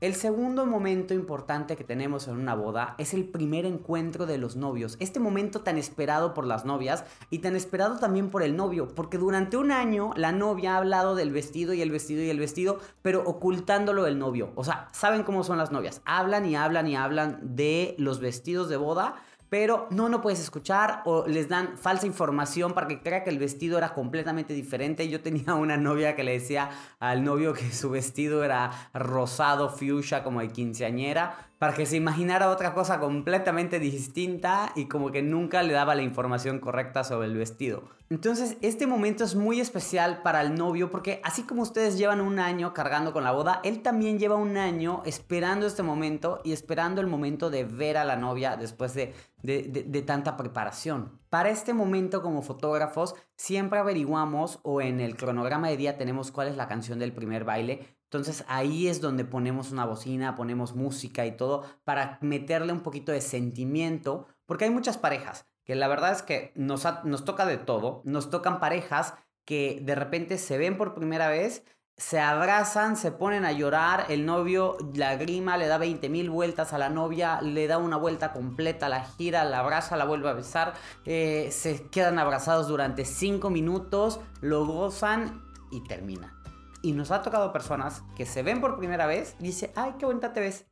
El 0.00 0.14
segundo 0.14 0.64
momento 0.64 1.12
importante 1.12 1.76
que 1.76 1.84
tenemos 1.84 2.26
en 2.26 2.38
una 2.38 2.54
boda 2.54 2.94
es 2.96 3.12
el 3.12 3.28
primer 3.28 3.66
encuentro 3.66 4.24
de 4.24 4.38
los 4.38 4.56
novios. 4.56 4.96
Este 4.98 5.20
momento 5.20 5.60
tan 5.60 5.76
esperado 5.76 6.32
por 6.32 6.46
las 6.46 6.64
novias 6.64 7.04
y 7.28 7.40
tan 7.40 7.54
esperado 7.54 7.98
también 7.98 8.30
por 8.30 8.42
el 8.42 8.56
novio, 8.56 8.88
porque 8.88 9.18
durante 9.18 9.58
un 9.58 9.70
año 9.70 10.12
la 10.16 10.32
novia 10.32 10.72
ha 10.72 10.78
hablado 10.78 11.14
del 11.16 11.32
vestido 11.32 11.74
y 11.74 11.82
el 11.82 11.90
vestido 11.90 12.22
y 12.22 12.30
el 12.30 12.38
vestido, 12.38 12.78
pero 13.02 13.22
ocultándolo 13.26 14.06
el 14.06 14.18
novio. 14.18 14.52
O 14.54 14.64
sea, 14.64 14.88
¿saben 14.92 15.22
cómo 15.22 15.44
son 15.44 15.58
las 15.58 15.70
novias? 15.70 16.00
Hablan 16.06 16.46
y 16.46 16.56
hablan 16.56 16.86
y 16.86 16.96
hablan 16.96 17.38
de 17.42 17.94
los 17.98 18.20
vestidos 18.20 18.70
de 18.70 18.78
boda, 18.78 19.16
pero 19.50 19.88
no, 19.90 20.08
no 20.08 20.22
puedes 20.22 20.40
escuchar 20.40 21.02
o 21.04 21.26
les 21.26 21.48
dan 21.48 21.76
falsa 21.76 22.06
información 22.06 22.72
para 22.72 22.86
que 22.86 23.02
crea 23.02 23.24
que 23.24 23.30
el 23.30 23.38
vestido 23.38 23.76
era 23.76 23.92
completamente 23.92 24.54
diferente. 24.54 25.08
Yo 25.08 25.20
tenía 25.20 25.54
una 25.54 25.76
novia 25.76 26.16
que 26.16 26.24
le 26.24 26.32
decía 26.32 26.70
al 27.00 27.24
novio 27.24 27.52
que 27.52 27.70
su 27.72 27.90
vestido 27.90 28.44
era 28.44 28.70
rosado, 28.94 29.68
fuchsia, 29.68 30.22
como 30.22 30.40
de 30.40 30.48
quinceañera, 30.48 31.49
para 31.60 31.74
que 31.74 31.84
se 31.84 31.98
imaginara 31.98 32.48
otra 32.48 32.72
cosa 32.72 32.98
completamente 32.98 33.78
distinta 33.78 34.72
y 34.76 34.86
como 34.86 35.10
que 35.10 35.20
nunca 35.20 35.62
le 35.62 35.74
daba 35.74 35.94
la 35.94 36.00
información 36.00 36.58
correcta 36.58 37.04
sobre 37.04 37.28
el 37.28 37.36
vestido. 37.36 37.82
Entonces, 38.08 38.56
este 38.62 38.86
momento 38.86 39.24
es 39.24 39.34
muy 39.34 39.60
especial 39.60 40.22
para 40.22 40.40
el 40.40 40.54
novio 40.54 40.90
porque 40.90 41.20
así 41.22 41.42
como 41.42 41.60
ustedes 41.60 41.98
llevan 41.98 42.22
un 42.22 42.38
año 42.38 42.72
cargando 42.72 43.12
con 43.12 43.24
la 43.24 43.32
boda, 43.32 43.60
él 43.62 43.82
también 43.82 44.18
lleva 44.18 44.36
un 44.36 44.56
año 44.56 45.02
esperando 45.04 45.66
este 45.66 45.82
momento 45.82 46.40
y 46.44 46.52
esperando 46.52 47.02
el 47.02 47.08
momento 47.08 47.50
de 47.50 47.64
ver 47.64 47.98
a 47.98 48.06
la 48.06 48.16
novia 48.16 48.56
después 48.56 48.94
de, 48.94 49.14
de, 49.42 50.02
tanta 50.02 50.38
preparación. 50.38 51.20
Para 51.28 51.50
este 51.50 51.74
momento 51.74 52.22
como 52.22 52.40
fotógrafos, 52.40 53.14
siempre 53.36 53.78
averiguamos 53.78 54.60
o 54.62 54.80
en 54.80 54.98
el 54.98 55.14
cronograma 55.14 55.68
de 55.68 55.76
día 55.76 55.98
tenemos 55.98 56.32
cuál 56.32 56.48
es 56.48 56.56
la 56.56 56.68
canción 56.68 56.98
del 56.98 57.12
primer 57.12 57.44
baile. 57.44 57.99
Entonces 58.10 58.44
ahí 58.48 58.88
es 58.88 59.00
donde 59.00 59.24
ponemos 59.24 59.70
una 59.70 59.84
bocina, 59.84 60.34
ponemos 60.34 60.74
música 60.74 61.26
y 61.26 61.36
todo 61.36 61.62
para 61.84 62.18
meterle 62.20 62.72
un 62.72 62.80
poquito 62.80 63.12
de 63.12 63.20
sentimiento, 63.20 64.26
porque 64.46 64.64
hay 64.64 64.70
muchas 64.70 64.98
parejas 64.98 65.46
que 65.64 65.76
la 65.76 65.86
verdad 65.86 66.10
es 66.10 66.22
que 66.22 66.50
nos, 66.56 66.84
nos 67.04 67.24
toca 67.24 67.46
de 67.46 67.56
todo. 67.56 68.02
Nos 68.04 68.28
tocan 68.28 68.58
parejas 68.58 69.14
que 69.44 69.80
de 69.84 69.94
repente 69.94 70.38
se 70.38 70.58
ven 70.58 70.76
por 70.76 70.94
primera 70.94 71.28
vez, 71.28 71.62
se 71.96 72.18
abrazan, 72.18 72.96
se 72.96 73.12
ponen 73.12 73.44
a 73.44 73.52
llorar, 73.52 74.06
el 74.08 74.26
novio 74.26 74.76
la 74.94 75.14
grima, 75.14 75.56
le 75.56 75.68
da 75.68 75.78
20 75.78 76.08
mil 76.08 76.30
vueltas 76.30 76.72
a 76.72 76.78
la 76.78 76.88
novia, 76.88 77.40
le 77.42 77.68
da 77.68 77.78
una 77.78 77.96
vuelta 77.96 78.32
completa, 78.32 78.88
la 78.88 79.04
gira, 79.04 79.44
la 79.44 79.60
abraza, 79.60 79.96
la 79.96 80.04
vuelve 80.04 80.30
a 80.30 80.32
besar, 80.32 80.72
eh, 81.04 81.50
se 81.52 81.86
quedan 81.90 82.18
abrazados 82.18 82.66
durante 82.66 83.04
5 83.04 83.50
minutos, 83.50 84.18
lo 84.40 84.66
gozan 84.66 85.44
y 85.70 85.84
termina. 85.86 86.39
Y 86.82 86.92
nos 86.92 87.10
ha 87.10 87.22
tocado 87.22 87.52
personas 87.52 88.02
que 88.16 88.26
se 88.26 88.42
ven 88.42 88.60
por 88.60 88.78
primera 88.78 89.06
vez 89.06 89.36
y 89.38 89.44
dice, 89.44 89.72
ay, 89.76 89.94
qué 89.98 90.06
bonita 90.06 90.32
te 90.32 90.40
ves. 90.40 90.66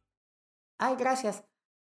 Ay, 0.79 0.97
gracias. 0.97 1.45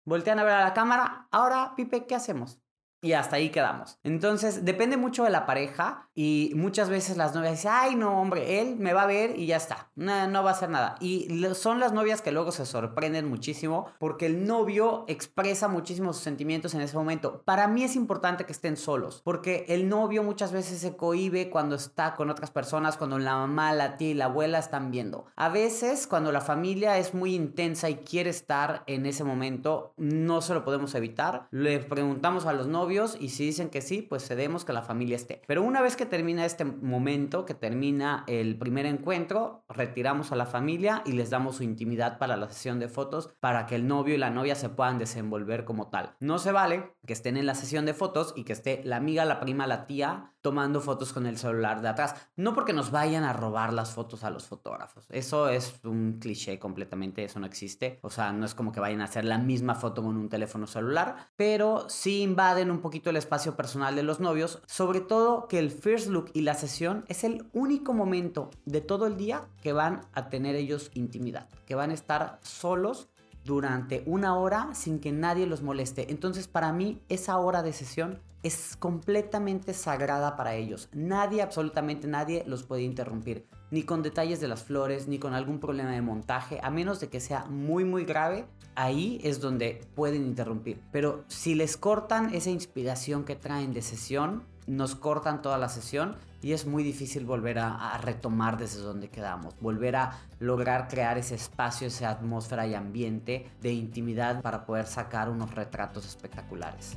Voltean 0.05 0.38
a 0.38 0.45
ver 0.45 0.55
a 0.55 0.64
la 0.64 0.75
cámara. 0.75 1.29
Ahora, 1.31 1.75
Pipe, 1.76 2.07
¿qué 2.07 2.14
hacemos? 2.14 2.61
Y 3.02 3.12
hasta 3.12 3.37
ahí 3.37 3.50
quedamos. 3.50 3.99
Entonces, 4.02 4.64
depende 4.64 4.97
mucho 4.97 5.25
de 5.25 5.30
la 5.30 5.47
pareja 5.47 6.09
y 6.14 6.52
muchas 6.54 6.90
veces 6.90 7.16
las 7.16 7.35
novias 7.35 7.52
dicen, 7.52 7.73
ay 7.75 7.95
no, 7.95 8.21
hombre, 8.21 8.61
él 8.61 8.76
me 8.76 8.92
va 8.92 9.02
a 9.02 9.07
ver 9.07 9.38
y 9.38 9.47
ya 9.47 9.57
está, 9.57 9.90
no, 9.95 10.28
no 10.28 10.42
va 10.42 10.50
a 10.50 10.52
hacer 10.52 10.69
nada. 10.69 10.97
Y 11.00 11.28
son 11.54 11.80
las 11.80 11.92
novias 11.92 12.21
que 12.21 12.33
luego 12.33 12.52
se 12.52 12.66
sorprenden 12.66 13.28
muchísimo 13.28 13.87
porque 13.99 14.26
el 14.26 14.47
novio 14.47 15.04
expresa 15.09 15.69
muchísimos 15.69 16.19
sentimientos 16.19 16.75
en 16.75 16.83
ese 16.83 16.97
momento. 16.97 17.42
Para 17.45 17.69
mí 17.69 17.85
es 17.85 17.97
importante 17.97 18.45
que 18.45 18.52
estén 18.52 18.76
solos 18.76 19.23
porque 19.25 19.64
el 19.69 19.88
novio 19.88 20.23
muchas 20.23 20.52
veces 20.52 20.80
se 20.80 20.97
cohibe 20.97 21.50
cuando 21.50 21.76
está 21.76 22.14
con 22.14 22.30
otras 22.30 22.50
personas, 22.50 22.97
cuando 22.97 23.19
la 23.19 23.37
mamá, 23.37 23.73
la 23.73 23.97
tía 23.97 24.11
y 24.11 24.14
la 24.14 24.26
abuela 24.26 24.59
están 24.59 24.90
viendo. 24.90 25.26
A 25.37 25.49
veces, 25.49 26.07
cuando 26.07 26.33
la 26.33 26.40
familia 26.40 26.99
es 26.99 27.14
muy 27.14 27.35
intensa 27.35 27.88
y 27.88 27.97
quiere 27.97 28.30
estar 28.30 28.83
en 28.87 29.07
ese 29.07 29.25
momento, 29.25 29.95
no 29.97 30.40
se 30.40 30.54
lo 30.54 30.64
podemos 30.64 30.95
evitar. 30.95 31.49
Le 31.50 31.78
preguntamos 31.78 32.47
a 32.47 32.52
los 32.52 32.66
novios, 32.66 32.89
y 32.90 33.28
si 33.28 33.47
dicen 33.47 33.70
que 33.70 33.82
sí, 33.82 34.02
pues 34.02 34.26
cedemos 34.26 34.64
que 34.64 34.73
la 34.73 34.82
familia 34.82 35.16
esté. 35.16 35.42
Pero 35.47 35.62
una 35.62 35.80
vez 35.80 35.97
que 35.97 36.06
termina 36.06 36.44
este 36.44 36.64
momento, 36.64 37.44
que 37.44 37.54
termina 37.54 38.25
el 38.26 38.59
primer 38.59 38.87
encuentro, 38.87 39.64
retiramos 39.68 40.32
a 40.32 40.37
la 40.37 40.47
familia 40.47 41.02
y 41.06 41.12
les 41.12 41.30
damos 41.30 41.56
su 41.56 41.62
intimidad 41.62 42.18
para 42.18 42.37
la 42.37 42.49
sesión 42.49 42.80
de 42.80 42.88
fotos 42.88 43.32
para 43.38 43.66
que 43.66 43.76
el 43.76 43.87
novio 43.87 44.14
y 44.14 44.18
la 44.18 44.30
novia 44.30 44.56
se 44.56 44.68
puedan 44.68 44.99
desenvolver 44.99 45.64
como 45.64 45.88
tal. 45.88 46.16
No 46.18 46.38
se 46.38 46.52
vale 46.52 46.94
que 47.06 47.12
estén 47.12 47.37
en 47.37 47.47
la 47.47 47.54
sesión 47.54 47.87
de 47.87 47.94
fotos 47.94 48.32
y 48.37 48.44
que 48.44 48.52
esté 48.52 48.80
la 48.85 48.97
amiga, 48.97 49.25
la 49.25 49.40
prima, 49.40 49.66
la 49.66 49.87
tía 49.87 50.32
tomando 50.40 50.80
fotos 50.80 51.12
con 51.12 51.26
el 51.26 51.38
celular 51.38 51.82
de 51.82 51.88
atrás. 51.88 52.14
No 52.37 52.54
porque 52.54 52.73
nos 52.73 52.90
vayan 52.90 53.25
a 53.25 53.32
robar 53.32 53.73
las 53.73 53.92
fotos 53.92 54.25
a 54.25 54.30
los 54.30 54.47
fotógrafos. 54.47 55.06
Eso 55.11 55.49
es 55.49 55.80
un 55.85 56.18
cliché 56.18 56.59
completamente, 56.59 57.25
eso 57.25 57.40
no 57.40 57.47
existe. 57.47 57.99
O 58.02 58.11
sea, 58.11 58.32
no 58.32 58.47
es 58.47 58.54
como 58.54 58.73
que 58.73 58.80
vayan 58.80 59.00
a 59.00 59.04
hacer 59.04 59.25
la 59.25 59.38
misma 59.38 59.75
foto 59.75 60.02
con 60.02 60.16
un 60.16 60.28
teléfono 60.28 60.66
celular, 60.66 61.30
pero 61.37 61.88
sí 61.88 62.23
invaden 62.23 62.70
un 62.70 62.79
poquito 62.80 63.10
el 63.10 63.16
espacio 63.16 63.56
personal 63.56 63.96
de 63.96 64.02
los 64.02 64.20
novios, 64.20 64.62
sobre 64.66 65.00
todo 65.00 65.49
que 65.49 65.58
el 65.58 65.70
first 65.70 66.08
look 66.08 66.30
y 66.34 66.42
la 66.42 66.54
sesión 66.54 67.04
es 67.08 67.25
el 67.25 67.46
único 67.52 67.92
momento 67.92 68.50
de 68.64 68.80
todo 68.80 69.06
el 69.06 69.16
día 69.16 69.49
que 69.62 69.72
van 69.72 70.02
a 70.12 70.28
tener 70.28 70.54
ellos 70.54 70.90
intimidad, 70.94 71.49
que 71.66 71.75
van 71.75 71.90
a 71.90 71.94
estar 71.94 72.38
solos 72.42 73.08
durante 73.44 74.02
una 74.06 74.37
hora 74.37 74.70
sin 74.75 75.00
que 75.00 75.12
nadie 75.12 75.46
los 75.46 75.62
moleste. 75.62 76.10
Entonces 76.10 76.49
para 76.49 76.72
mí 76.72 77.02
esa 77.08 77.38
hora 77.38 77.62
de 77.62 77.72
sesión 77.72 78.20
es 78.42 78.76
completamente 78.76 79.75
sagrada 79.75 80.37
para 80.37 80.54
ellos. 80.54 80.88
Nadie, 80.92 81.42
absolutamente 81.42 82.06
nadie 82.06 82.44
los 82.46 82.62
puede 82.62 82.82
interrumpir. 82.82 83.46
Ni 83.71 83.83
con 83.85 84.03
detalles 84.03 84.41
de 84.41 84.49
las 84.49 84.65
flores, 84.65 85.09
ni 85.09 85.19
con 85.19 85.35
algún 85.35 85.61
problema 85.61 85.91
de 85.91 86.03
montaje, 86.03 86.61
a 86.62 86.71
menos 86.71 87.00
de 87.00 87.09
que 87.09 87.21
sea 87.21 87.45
muy 87.47 87.85
muy 87.85 88.05
grave, 88.05 88.47
ahí 88.75 89.21
es 89.23 89.41
donde 89.41 89.87
pueden 89.95 90.25
interrumpir. 90.25 90.81
Pero 90.93 91.25
si 91.29 91.55
les 91.55 91.77
cortan 91.77 92.35
esa 92.35 92.50
inspiración 92.50 93.25
que 93.25 93.37
traen 93.37 93.73
de 93.73 93.83
sesión, 93.83 94.43
nos 94.67 94.95
cortan 94.95 95.43
toda 95.43 95.59
la 95.59 95.69
sesión 95.69 96.17
y 96.43 96.53
es 96.53 96.67
muy 96.67 96.83
difícil 96.83 97.25
volver 97.25 97.59
a, 97.59 97.99
retomar 97.99 98.57
desde 98.57 98.81
donde 98.81 99.09
quedamos, 99.09 99.55
volver 99.61 99.97
a 99.97 100.19
lograr 100.39 100.89
crear 100.89 101.19
ese 101.19 101.35
espacio, 101.35 101.89
esa 101.89 102.11
atmósfera 102.11 102.67
y 102.67 102.75
ambiente 102.75 103.50
de 103.61 103.73
intimidad 103.73 104.41
para 104.41 104.65
poder 104.65 104.87
sacar 104.87 105.29
unos 105.29 105.55
retratos 105.55 106.07
espectaculares. 106.07 106.97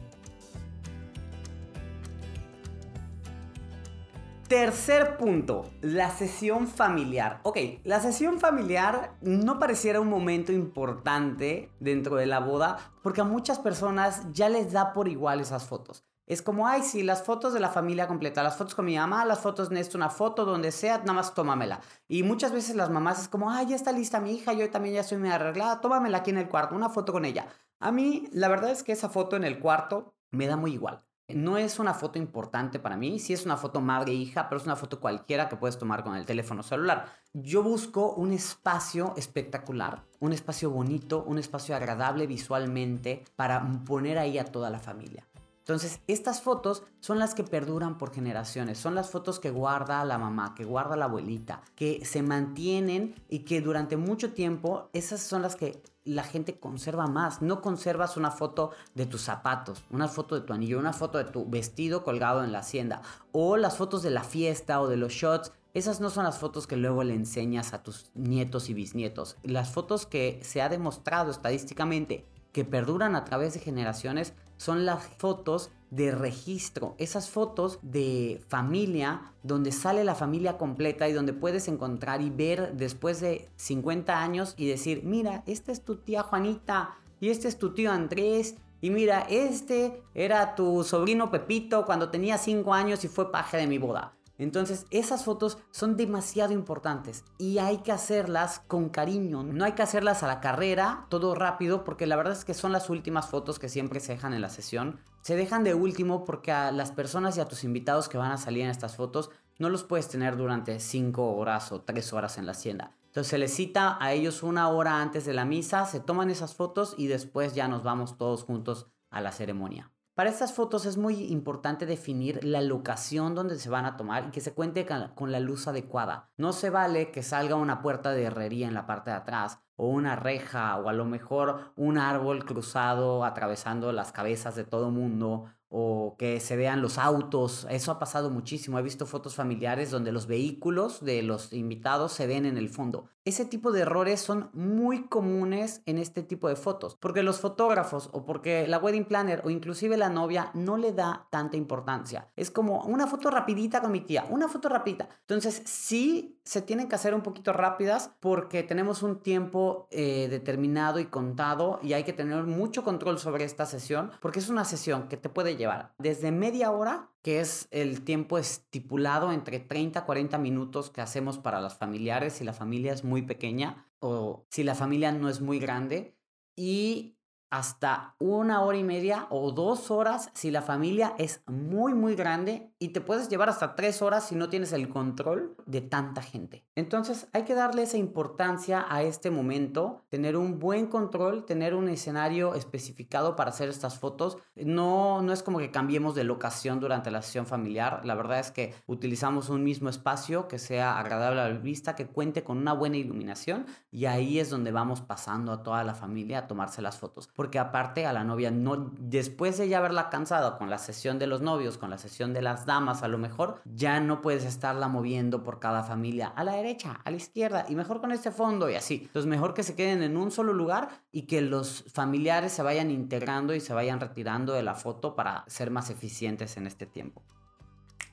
Tercer 4.48 5.18
punto, 5.18 5.72
la 5.82 6.12
sesión 6.12 6.68
familiar. 6.68 7.40
Ok, 7.44 7.58
la 7.86 8.02
sesión 8.02 8.40
familiar 8.40 9.16
no 9.22 9.58
pareciera 9.58 10.02
un 10.02 10.10
momento 10.10 10.52
importante 10.52 11.72
dentro 11.80 12.18
de 12.18 12.26
la 12.26 12.40
boda 12.40 12.78
porque 13.02 13.22
a 13.22 13.24
muchas 13.24 13.60
personas 13.60 14.22
ya 14.34 14.50
les 14.50 14.74
da 14.74 14.94
por 14.94 15.08
igual 15.08 15.40
esas 15.40 15.66
fotos. 15.66 16.04
Es 16.28 16.42
como, 16.42 16.68
ay, 16.68 16.84
sí, 16.84 17.04
las 17.04 17.24
fotos 17.24 17.54
de 17.54 17.62
la 17.62 17.70
familia 17.70 18.08
completa, 18.08 18.44
las 18.44 18.58
fotos 18.58 18.76
con 18.76 18.86
mi 18.86 18.98
mamá, 18.98 19.26
las 19.26 19.40
fotos 19.40 19.70
de 19.70 19.80
esto, 19.80 19.98
una 19.98 20.10
foto 20.10 20.46
donde 20.46 20.72
sea, 20.72 21.00
nada 21.00 21.14
más 21.14 21.34
tómamela. 21.34 21.80
Y 22.08 22.24
muchas 22.24 22.52
veces 22.52 22.76
las 22.76 22.90
mamás 22.90 23.22
es 23.22 23.28
como, 23.30 23.50
ay, 23.50 23.68
ya 23.68 23.76
está 23.76 23.92
lista 23.92 24.20
mi 24.20 24.34
hija, 24.34 24.54
yo 24.54 24.70
también 24.70 24.96
ya 24.96 25.02
estoy 25.02 25.18
muy 25.18 25.30
arreglada, 25.30 25.82
tómamela 25.82 26.20
aquí 26.20 26.32
en 26.32 26.38
el 26.38 26.50
cuarto, 26.50 26.76
una 26.76 26.90
foto 26.90 27.12
con 27.12 27.26
ella. 27.26 27.48
A 27.80 27.92
mí, 27.92 28.28
la 28.32 28.50
verdad 28.50 28.72
es 28.72 28.84
que 28.84 28.92
esa 28.92 29.10
foto 29.10 29.36
en 29.36 29.46
el 29.46 29.60
cuarto 29.60 30.16
me 30.32 30.48
da 30.48 30.58
muy 30.58 30.74
igual. 30.74 31.04
No 31.34 31.58
es 31.58 31.80
una 31.80 31.94
foto 31.94 32.20
importante 32.20 32.80
para 32.80 32.98
mí, 32.98 33.20
sí 33.20 33.34
es 33.34 33.46
una 33.46 33.58
foto 33.58 33.82
madre-hija, 33.82 34.48
pero 34.48 34.60
es 34.60 34.66
una 34.66 34.76
foto 34.76 35.00
cualquiera 35.00 35.50
que 35.50 35.56
puedes 35.56 35.78
tomar 35.78 36.04
con 36.04 36.16
el 36.16 36.26
teléfono 36.26 36.64
celular. 36.64 37.08
Yo 37.34 37.64
busco 37.64 38.14
un 38.14 38.32
espacio 38.32 39.14
espectacular, 39.18 40.04
un 40.20 40.34
espacio 40.34 40.70
bonito, 40.70 41.24
un 41.24 41.40
espacio 41.40 41.76
agradable 41.76 42.28
visualmente 42.28 43.24
para 43.36 43.66
poner 43.86 44.18
ahí 44.18 44.38
a 44.38 44.46
toda 44.46 44.70
la 44.70 44.80
familia. 44.80 45.28
Entonces, 45.64 46.02
estas 46.08 46.42
fotos 46.42 46.84
son 47.00 47.20
las 47.20 47.34
que 47.34 47.46
perduran 47.46 47.98
por 47.98 48.14
generaciones, 48.14 48.78
son 48.78 48.96
las 48.96 49.10
fotos 49.10 49.40
que 49.40 49.50
guarda 49.50 50.04
la 50.04 50.18
mamá, 50.18 50.54
que 50.56 50.66
guarda 50.66 50.98
la 50.98 51.06
abuelita, 51.06 51.62
que 51.76 52.04
se 52.04 52.22
mantienen 52.22 53.16
y 53.30 53.40
que 53.40 53.62
durante 53.62 53.96
mucho 53.96 54.34
tiempo 54.34 54.90
esas 54.92 55.22
son 55.22 55.42
las 55.42 55.56
que 55.56 55.82
la 56.06 56.24
gente 56.24 56.60
conserva 56.60 57.08
más. 57.08 57.42
No 57.42 57.62
conservas 57.62 58.18
una 58.18 58.32
foto 58.32 58.72
de 58.96 59.06
tus 59.06 59.22
zapatos, 59.22 59.84
una 59.90 60.08
foto 60.08 60.36
de 60.36 60.42
tu 60.42 60.54
anillo, 60.54 60.80
una 60.80 60.94
foto 60.94 61.18
de 61.18 61.26
tu 61.26 61.50
vestido 61.50 62.04
colgado 62.04 62.44
en 62.44 62.52
la 62.52 62.60
hacienda 62.60 63.02
o 63.32 63.58
las 63.58 63.78
fotos 63.78 64.04
de 64.04 64.10
la 64.10 64.24
fiesta 64.24 64.82
o 64.82 64.88
de 64.88 64.98
los 64.98 65.14
shots. 65.14 65.52
Esas 65.74 66.02
no 66.02 66.10
son 66.10 66.24
las 66.26 66.38
fotos 66.38 66.68
que 66.68 66.78
luego 66.78 67.04
le 67.04 67.16
enseñas 67.16 67.74
a 67.74 67.82
tus 67.82 68.12
nietos 68.14 68.70
y 68.70 68.74
bisnietos. 68.74 69.38
Las 69.44 69.72
fotos 69.72 70.06
que 70.06 70.40
se 70.44 70.62
ha 70.62 70.70
demostrado 70.70 71.32
estadísticamente 71.32 72.28
que 72.52 72.66
perduran 72.66 73.16
a 73.16 73.26
través 73.26 73.56
de 73.56 73.60
generaciones 73.60 74.34
son 74.58 74.86
las 74.86 75.04
fotos 75.04 75.72
de 75.96 76.12
registro, 76.12 76.96
esas 76.98 77.30
fotos 77.30 77.78
de 77.84 78.42
familia 78.48 79.34
donde 79.44 79.72
sale 79.72 80.04
la 80.04 80.16
familia 80.16 80.58
completa 80.58 81.08
y 81.08 81.14
donde 81.14 81.34
puedes 81.34 81.68
encontrar 81.68 82.22
y 82.22 82.32
ver 82.32 82.74
después 82.74 83.22
de 83.22 83.50
50 83.58 84.20
años 84.20 84.56
y 84.58 84.68
decir, 84.68 85.04
mira, 85.04 85.44
esta 85.46 85.72
es 85.72 85.84
tu 85.84 85.98
tía 85.98 86.24
Juanita 86.24 86.96
y 87.20 87.30
este 87.30 87.48
es 87.48 87.60
tu 87.60 87.76
tío 87.76 87.92
Andrés 87.92 88.56
y 88.82 88.90
mira, 88.90 89.28
este 89.30 90.02
era 90.16 90.56
tu 90.56 90.84
sobrino 90.84 91.30
Pepito 91.30 91.86
cuando 91.86 92.10
tenía 92.10 92.40
5 92.40 92.74
años 92.74 93.04
y 93.06 93.08
fue 93.08 93.32
paje 93.32 93.58
de 93.58 93.68
mi 93.68 93.78
boda. 93.78 94.16
Entonces, 94.40 94.88
esas 94.90 95.24
fotos 95.24 95.60
son 95.70 95.96
demasiado 95.96 96.54
importantes 96.54 97.24
y 97.38 97.60
hay 97.60 97.78
que 97.78 97.92
hacerlas 97.92 98.62
con 98.68 98.90
cariño. 98.90 99.44
No 99.44 99.64
hay 99.64 99.74
que 99.74 99.84
hacerlas 99.84 100.24
a 100.24 100.28
la 100.28 100.42
carrera, 100.42 101.06
todo 101.10 101.36
rápido, 101.36 101.84
porque 101.84 102.08
la 102.08 102.16
verdad 102.16 102.34
es 102.34 102.44
que 102.44 102.56
son 102.56 102.72
las 102.72 102.90
últimas 102.90 103.30
fotos 103.30 103.60
que 103.60 103.70
siempre 103.70 104.00
se 104.00 104.14
dejan 104.14 104.34
en 104.34 104.42
la 104.42 104.50
sesión. 104.50 105.00
Se 105.24 105.38
dejan 105.38 105.64
de 105.64 105.74
último 105.74 106.26
porque 106.26 106.52
a 106.52 106.74
las 106.74 106.92
personas 106.92 107.38
y 107.38 107.40
a 107.40 107.48
tus 107.48 107.64
invitados 107.64 108.10
que 108.10 108.18
van 108.18 108.34
a 108.34 108.38
salir 108.38 108.64
en 108.64 108.70
estas 108.70 108.98
fotos 108.98 109.32
no 109.58 109.70
los 109.70 109.86
puedes 109.86 110.10
tener 110.10 110.36
durante 110.36 110.82
5 110.82 111.38
horas 111.38 111.72
o 111.72 111.80
3 111.80 112.12
horas 112.12 112.38
en 112.38 112.46
la 112.46 112.52
hacienda. 112.52 112.92
Entonces 113.06 113.32
se 113.32 113.38
les 113.38 113.54
cita 113.54 113.98
a 114.02 114.12
ellos 114.12 114.44
una 114.44 114.68
hora 114.68 115.02
antes 115.02 115.24
de 115.24 115.34
la 115.34 115.46
misa, 115.46 115.86
se 115.86 116.02
toman 116.02 116.30
esas 116.30 116.56
fotos 116.56 116.94
y 116.98 117.08
después 117.08 117.56
ya 117.56 117.70
nos 117.70 117.84
vamos 117.84 118.18
todos 118.18 118.44
juntos 118.44 118.88
a 119.12 119.22
la 119.22 119.32
ceremonia. 119.32 119.94
Para 120.16 120.30
estas 120.30 120.54
fotos 120.54 120.86
es 120.86 120.98
muy 120.98 121.24
importante 121.32 121.88
definir 121.88 122.44
la 122.44 122.62
locación 122.62 123.34
donde 123.34 123.58
se 123.58 123.70
van 123.70 123.86
a 123.86 123.98
tomar 123.98 124.28
y 124.28 124.32
que 124.32 124.42
se 124.42 124.54
cuente 124.54 124.86
con 125.16 125.32
la 125.32 125.40
luz 125.40 125.68
adecuada. 125.68 126.30
No 126.38 126.54
se 126.54 126.70
vale 126.70 127.10
que 127.12 127.24
salga 127.24 127.56
una 127.56 127.82
puerta 127.82 128.12
de 128.12 128.24
herrería 128.24 128.68
en 128.68 128.76
la 128.76 128.86
parte 128.86 129.10
de 129.10 129.18
atrás 129.18 129.60
o 129.76 129.88
una 129.88 130.16
reja 130.16 130.78
o 130.78 130.88
a 130.88 130.94
lo 130.94 131.06
mejor 131.06 131.74
un 131.76 131.98
árbol 131.98 132.46
cruzado 132.46 133.26
atravesando 133.26 133.92
las 133.92 134.12
cabezas 134.12 134.56
de 134.56 134.66
todo 134.66 134.92
mundo 134.92 135.46
o 135.76 136.16
que 136.20 136.40
se 136.40 136.56
vean 136.56 136.84
los 136.84 137.00
autos. 137.00 137.66
Eso 137.68 137.92
ha 137.92 137.98
pasado 137.98 138.30
muchísimo. 138.30 138.78
He 138.78 138.84
visto 138.84 139.08
fotos 139.08 139.34
familiares 139.34 139.90
donde 139.90 140.12
los 140.12 140.28
vehículos 140.28 141.04
de 141.04 141.24
los 141.24 141.52
invitados 141.52 142.14
se 142.14 142.28
ven 142.28 142.46
en 142.46 142.58
el 142.58 142.70
fondo. 142.70 143.10
Ese 143.26 143.46
tipo 143.46 143.72
de 143.72 143.82
errores 143.82 144.20
son 144.20 144.50
muy 144.54 145.08
comunes 145.08 145.82
en 145.86 145.98
este 145.98 146.24
tipo 146.24 146.50
de 146.50 146.58
fotos, 146.58 146.98
porque 147.00 147.24
los 147.24 147.40
fotógrafos 147.40 148.10
o 148.12 148.26
porque 148.26 148.68
la 148.68 148.80
wedding 148.80 149.06
planner 149.06 149.42
o 149.46 149.50
inclusive 149.50 149.96
la 149.96 150.10
novia 150.10 150.52
no 150.54 150.76
le 150.76 150.92
da 150.92 151.28
tanta 151.32 151.56
importancia. 151.56 152.28
Es 152.36 152.52
como 152.52 152.84
una 152.84 153.08
foto 153.08 153.32
rapidita 153.32 153.82
con 153.82 153.94
mi 153.94 154.02
tía, 154.02 154.26
una 154.30 154.50
foto 154.50 154.68
rapidita. 154.68 155.08
Entonces 155.22 155.64
sí 155.66 156.38
se 156.44 156.62
tienen 156.62 156.90
que 156.90 156.96
hacer 156.96 157.16
un 157.16 157.22
poquito 157.22 157.54
rápidas 157.54 158.12
porque 158.20 158.64
tenemos 158.64 159.02
un 159.02 159.22
tiempo 159.22 159.88
eh, 159.90 160.28
determinado 160.30 161.00
y 161.00 161.06
contado 161.06 161.80
y 161.82 161.94
hay 161.94 162.04
que 162.04 162.12
tener 162.12 162.44
mucho 162.44 162.84
control 162.84 163.18
sobre 163.18 163.46
esta 163.46 163.66
sesión 163.66 164.12
porque 164.20 164.40
es 164.40 164.50
una 164.50 164.66
sesión 164.66 165.08
que 165.08 165.16
te 165.16 165.30
puede 165.30 165.56
desde 165.98 166.32
media 166.32 166.72
hora, 166.72 167.12
que 167.22 167.40
es 167.40 167.68
el 167.72 168.04
tiempo 168.04 168.38
estipulado 168.38 169.32
entre 169.32 169.60
30 169.60 170.00
a 170.00 170.06
40 170.06 170.38
minutos 170.38 170.90
que 170.90 171.02
hacemos 171.02 171.38
para 171.38 171.62
las 171.62 171.78
familiares 171.78 172.34
si 172.34 172.44
la 172.44 172.54
familia 172.54 172.94
es 172.94 173.04
muy 173.04 173.22
pequeña 173.22 173.88
o 174.00 174.46
si 174.50 174.64
la 174.64 174.76
familia 174.76 175.12
no 175.12 175.30
es 175.30 175.40
muy 175.40 175.60
grande, 175.60 176.18
y 176.56 177.18
hasta 177.50 178.16
una 178.20 178.62
hora 178.62 178.78
y 178.78 178.84
media 178.84 179.28
o 179.30 179.52
dos 179.52 179.92
horas 179.92 180.32
si 180.34 180.50
la 180.50 180.64
familia 180.64 181.14
es 181.20 181.44
muy 181.46 181.94
muy 181.94 182.16
grande 182.16 182.73
y 182.84 182.90
te 182.90 183.00
puedes 183.00 183.30
llevar 183.30 183.48
hasta 183.48 183.76
tres 183.76 184.02
horas 184.02 184.28
si 184.28 184.36
no 184.36 184.50
tienes 184.50 184.74
el 184.74 184.90
control 184.90 185.56
de 185.66 185.80
tanta 185.80 186.22
gente. 186.22 186.66
Entonces 186.76 187.28
hay 187.32 187.44
que 187.44 187.56
darle 187.56 187.84
esa 187.84 187.96
importancia 187.96 188.86
a 188.90 189.04
este 189.04 189.32
momento, 189.32 190.02
tener 190.10 190.36
un 190.36 190.60
buen 190.60 190.88
control, 190.88 191.46
tener 191.46 191.76
un 191.76 191.88
escenario 191.88 192.56
especificado 192.56 193.38
para 193.38 193.52
hacer 193.52 193.70
estas 193.70 193.98
fotos. 193.98 194.38
No, 194.56 195.22
no 195.22 195.32
es 195.32 195.44
como 195.44 195.60
que 195.60 195.72
cambiemos 195.72 196.14
de 196.14 196.26
locación 196.26 196.82
durante 196.82 197.10
la 197.10 197.22
sesión 197.22 197.46
familiar, 197.46 198.02
la 198.04 198.16
verdad 198.16 198.40
es 198.40 198.52
que 198.52 198.74
utilizamos 198.86 199.48
un 199.48 199.64
mismo 199.64 199.88
espacio 199.88 200.50
que 200.50 200.60
sea 200.60 201.00
agradable 201.00 201.40
a 201.40 201.48
la 201.48 201.58
vista, 201.58 201.96
que 201.96 202.08
cuente 202.08 202.44
con 202.44 202.58
una 202.58 202.74
buena 202.74 202.98
iluminación 202.98 203.66
y 203.92 204.08
ahí 204.08 204.40
es 204.40 204.50
donde 204.50 204.74
vamos 204.74 205.00
pasando 205.00 205.54
a 205.54 205.64
toda 205.64 205.86
la 205.86 205.96
familia 205.96 206.40
a 206.40 206.48
tomarse 206.48 206.82
las 206.82 206.98
fotos 206.98 207.30
porque 207.34 207.60
aparte 207.60 208.06
a 208.06 208.12
la 208.12 208.26
novia 208.26 208.52
no, 208.52 208.92
después 209.00 209.58
de 209.58 209.70
ya 209.70 209.78
haberla 209.78 210.10
cansado 210.10 210.58
con 210.58 210.70
la 210.70 210.80
sesión 210.80 211.18
de 211.18 211.28
los 211.28 211.40
novios, 211.40 211.78
con 211.78 211.90
la 211.90 211.98
sesión 211.98 212.34
de 212.34 212.42
las 212.42 212.66
damas 212.66 212.73
a 212.74 213.08
lo 213.08 213.18
mejor, 213.18 213.62
ya 213.66 214.00
no 214.00 214.22
puedes 214.22 214.46
estarla 214.46 214.88
moviendo 214.88 215.44
por 215.44 215.60
cada 215.60 215.84
familia 215.84 216.28
a 216.28 216.44
la 216.44 216.54
derecha, 216.54 217.00
a 217.04 217.12
la 217.12 217.18
izquierda 217.18 217.66
y 217.70 217.76
mejor 217.76 218.02
con 218.02 218.12
este 218.12 218.32
fondo 218.32 218.70
y 218.70 218.76
así. 218.76 219.02
Entonces 219.04 219.30
mejor 219.30 219.54
que 219.54 219.64
se 219.64 219.76
queden 219.76 220.02
en 220.02 220.18
un 220.18 220.32
solo 220.32 220.54
lugar 220.54 220.90
y 221.12 221.24
que 221.24 221.42
los 221.42 221.86
familiares 221.94 222.52
se 222.52 222.64
vayan 222.64 222.90
integrando 222.90 223.54
y 223.54 223.60
se 223.60 223.74
vayan 223.74 224.00
retirando 224.00 224.54
de 224.54 224.64
la 224.64 224.74
foto 224.74 225.16
para 225.16 225.44
ser 225.48 225.70
más 225.70 225.90
eficientes 225.90 226.58
en 226.58 226.66
este 226.66 226.86
tiempo. 226.86 227.22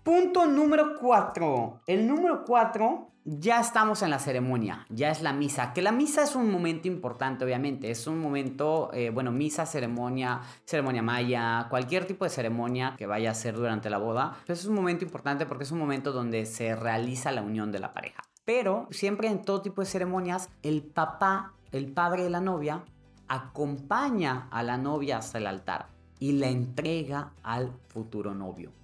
Punto 0.02 0.46
número 0.46 0.94
4. 0.98 1.82
El 1.86 2.06
número 2.06 2.42
4 2.46 3.10
ya 3.24 3.60
estamos 3.60 4.02
en 4.02 4.08
la 4.08 4.18
ceremonia, 4.18 4.86
ya 4.88 5.10
es 5.10 5.20
la 5.20 5.34
misa, 5.34 5.74
que 5.74 5.82
la 5.82 5.92
misa 5.92 6.22
es 6.22 6.34
un 6.34 6.50
momento 6.50 6.88
importante, 6.88 7.44
obviamente, 7.44 7.90
es 7.90 8.06
un 8.06 8.18
momento, 8.18 8.90
eh, 8.94 9.10
bueno, 9.10 9.30
misa, 9.30 9.66
ceremonia, 9.66 10.40
ceremonia 10.64 11.02
maya, 11.02 11.66
cualquier 11.68 12.06
tipo 12.06 12.24
de 12.24 12.30
ceremonia 12.30 12.94
que 12.96 13.06
vaya 13.06 13.30
a 13.30 13.34
ser 13.34 13.56
durante 13.56 13.90
la 13.90 13.98
boda, 13.98 14.38
pues 14.46 14.60
es 14.60 14.64
un 14.64 14.74
momento 14.74 15.04
importante 15.04 15.44
porque 15.44 15.64
es 15.64 15.70
un 15.70 15.78
momento 15.78 16.12
donde 16.12 16.46
se 16.46 16.74
realiza 16.74 17.30
la 17.30 17.42
unión 17.42 17.70
de 17.70 17.80
la 17.80 17.92
pareja. 17.92 18.22
Pero 18.46 18.88
siempre 18.90 19.28
en 19.28 19.42
todo 19.42 19.60
tipo 19.60 19.82
de 19.82 19.86
ceremonias, 19.86 20.48
el 20.62 20.82
papá, 20.82 21.52
el 21.72 21.92
padre 21.92 22.22
de 22.22 22.30
la 22.30 22.40
novia, 22.40 22.84
acompaña 23.28 24.48
a 24.50 24.62
la 24.62 24.78
novia 24.78 25.18
hasta 25.18 25.36
el 25.36 25.46
altar 25.46 25.88
y 26.18 26.32
la 26.32 26.48
entrega 26.48 27.32
al 27.42 27.70
futuro 27.88 28.34
novio. 28.34 28.79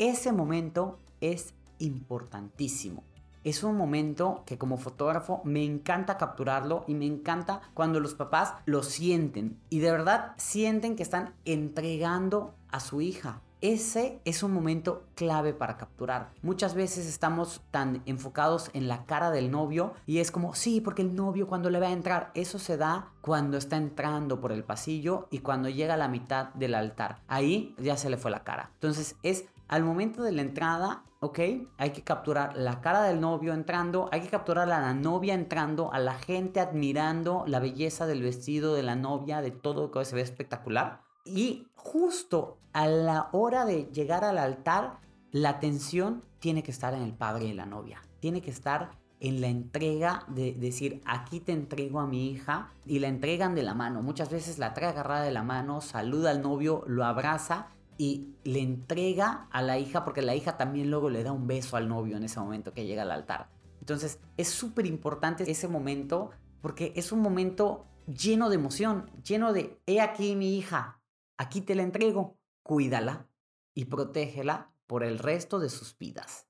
Ese 0.00 0.32
momento 0.32 0.98
es 1.20 1.52
importantísimo 1.78 3.04
es 3.44 3.62
un 3.62 3.76
momento 3.76 4.42
que 4.44 4.58
como 4.58 4.76
fotógrafo 4.76 5.40
me 5.44 5.64
encanta 5.64 6.18
capturarlo 6.18 6.84
y 6.86 6.94
me 6.94 7.06
encanta 7.06 7.62
cuando 7.74 8.00
los 8.00 8.14
papás 8.14 8.54
lo 8.66 8.82
sienten 8.82 9.58
y 9.70 9.78
de 9.78 9.90
verdad 9.90 10.34
sienten 10.36 10.96
que 10.96 11.02
están 11.02 11.34
entregando 11.44 12.54
a 12.70 12.80
su 12.80 13.00
hija. 13.00 13.40
Ese 13.62 14.20
es 14.24 14.42
un 14.42 14.54
momento 14.54 15.04
clave 15.14 15.52
para 15.52 15.76
capturar. 15.76 16.30
Muchas 16.40 16.74
veces 16.74 17.06
estamos 17.06 17.60
tan 17.70 18.02
enfocados 18.06 18.70
en 18.72 18.88
la 18.88 19.04
cara 19.04 19.30
del 19.30 19.50
novio 19.50 19.92
y 20.06 20.18
es 20.18 20.30
como, 20.30 20.54
sí, 20.54 20.80
porque 20.80 21.02
el 21.02 21.14
novio 21.14 21.46
cuando 21.46 21.68
le 21.68 21.78
va 21.78 21.88
a 21.88 21.92
entrar, 21.92 22.30
eso 22.34 22.58
se 22.58 22.78
da 22.78 23.10
cuando 23.20 23.58
está 23.58 23.76
entrando 23.76 24.40
por 24.40 24.52
el 24.52 24.64
pasillo 24.64 25.28
y 25.30 25.40
cuando 25.40 25.68
llega 25.68 25.94
a 25.94 25.98
la 25.98 26.08
mitad 26.08 26.54
del 26.54 26.74
altar. 26.74 27.20
Ahí 27.28 27.74
ya 27.78 27.98
se 27.98 28.08
le 28.08 28.16
fue 28.16 28.30
la 28.30 28.44
cara. 28.44 28.70
Entonces 28.74 29.16
es 29.22 29.44
al 29.70 29.84
momento 29.84 30.24
de 30.24 30.32
la 30.32 30.42
entrada, 30.42 31.04
¿ok? 31.20 31.38
Hay 31.78 31.90
que 31.90 32.02
capturar 32.02 32.56
la 32.56 32.80
cara 32.80 33.02
del 33.02 33.20
novio 33.20 33.54
entrando, 33.54 34.08
hay 34.10 34.20
que 34.20 34.28
capturar 34.28 34.64
a 34.70 34.80
la 34.80 34.94
novia 34.94 35.32
entrando, 35.34 35.92
a 35.92 36.00
la 36.00 36.14
gente 36.14 36.58
admirando 36.58 37.44
la 37.46 37.60
belleza 37.60 38.04
del 38.06 38.20
vestido 38.20 38.74
de 38.74 38.82
la 38.82 38.96
novia, 38.96 39.40
de 39.40 39.52
todo 39.52 39.92
que 39.92 40.04
se 40.04 40.16
ve 40.16 40.22
espectacular. 40.22 41.02
Y 41.24 41.68
justo 41.76 42.58
a 42.72 42.88
la 42.88 43.28
hora 43.30 43.64
de 43.64 43.84
llegar 43.92 44.24
al 44.24 44.38
altar, 44.38 44.98
la 45.30 45.50
atención 45.50 46.24
tiene 46.40 46.64
que 46.64 46.72
estar 46.72 46.92
en 46.92 47.02
el 47.02 47.14
padre 47.14 47.44
y 47.44 47.52
la 47.52 47.64
novia. 47.64 48.02
Tiene 48.18 48.42
que 48.42 48.50
estar 48.50 48.98
en 49.20 49.40
la 49.40 49.46
entrega 49.46 50.24
de 50.26 50.52
decir, 50.52 51.00
aquí 51.06 51.38
te 51.38 51.52
entrego 51.52 52.00
a 52.00 52.08
mi 52.08 52.28
hija 52.28 52.72
y 52.84 52.98
la 52.98 53.06
entregan 53.06 53.54
de 53.54 53.62
la 53.62 53.74
mano. 53.74 54.02
Muchas 54.02 54.30
veces 54.30 54.58
la 54.58 54.74
trae 54.74 54.88
agarrada 54.88 55.22
de 55.22 55.30
la 55.30 55.44
mano, 55.44 55.80
saluda 55.80 56.30
al 56.30 56.42
novio, 56.42 56.82
lo 56.88 57.04
abraza 57.04 57.68
y 58.00 58.34
le 58.44 58.62
entrega 58.62 59.46
a 59.50 59.60
la 59.60 59.78
hija 59.78 60.06
porque 60.06 60.22
la 60.22 60.34
hija 60.34 60.56
también 60.56 60.90
luego 60.90 61.10
le 61.10 61.22
da 61.22 61.32
un 61.32 61.46
beso 61.46 61.76
al 61.76 61.86
novio 61.86 62.16
en 62.16 62.24
ese 62.24 62.40
momento 62.40 62.72
que 62.72 62.86
llega 62.86 63.02
al 63.02 63.10
altar. 63.10 63.50
Entonces 63.78 64.20
es 64.38 64.48
súper 64.48 64.86
importante 64.86 65.50
ese 65.50 65.68
momento 65.68 66.30
porque 66.62 66.94
es 66.96 67.12
un 67.12 67.20
momento 67.20 67.84
lleno 68.06 68.48
de 68.48 68.54
emoción, 68.54 69.10
lleno 69.22 69.52
de, 69.52 69.78
he 69.84 70.00
aquí 70.00 70.34
mi 70.34 70.56
hija, 70.56 71.02
aquí 71.36 71.60
te 71.60 71.74
la 71.74 71.82
entrego, 71.82 72.38
cuídala 72.62 73.28
y 73.74 73.84
protégela 73.84 74.72
por 74.86 75.04
el 75.04 75.18
resto 75.18 75.58
de 75.58 75.68
sus 75.68 75.98
vidas. 75.98 76.46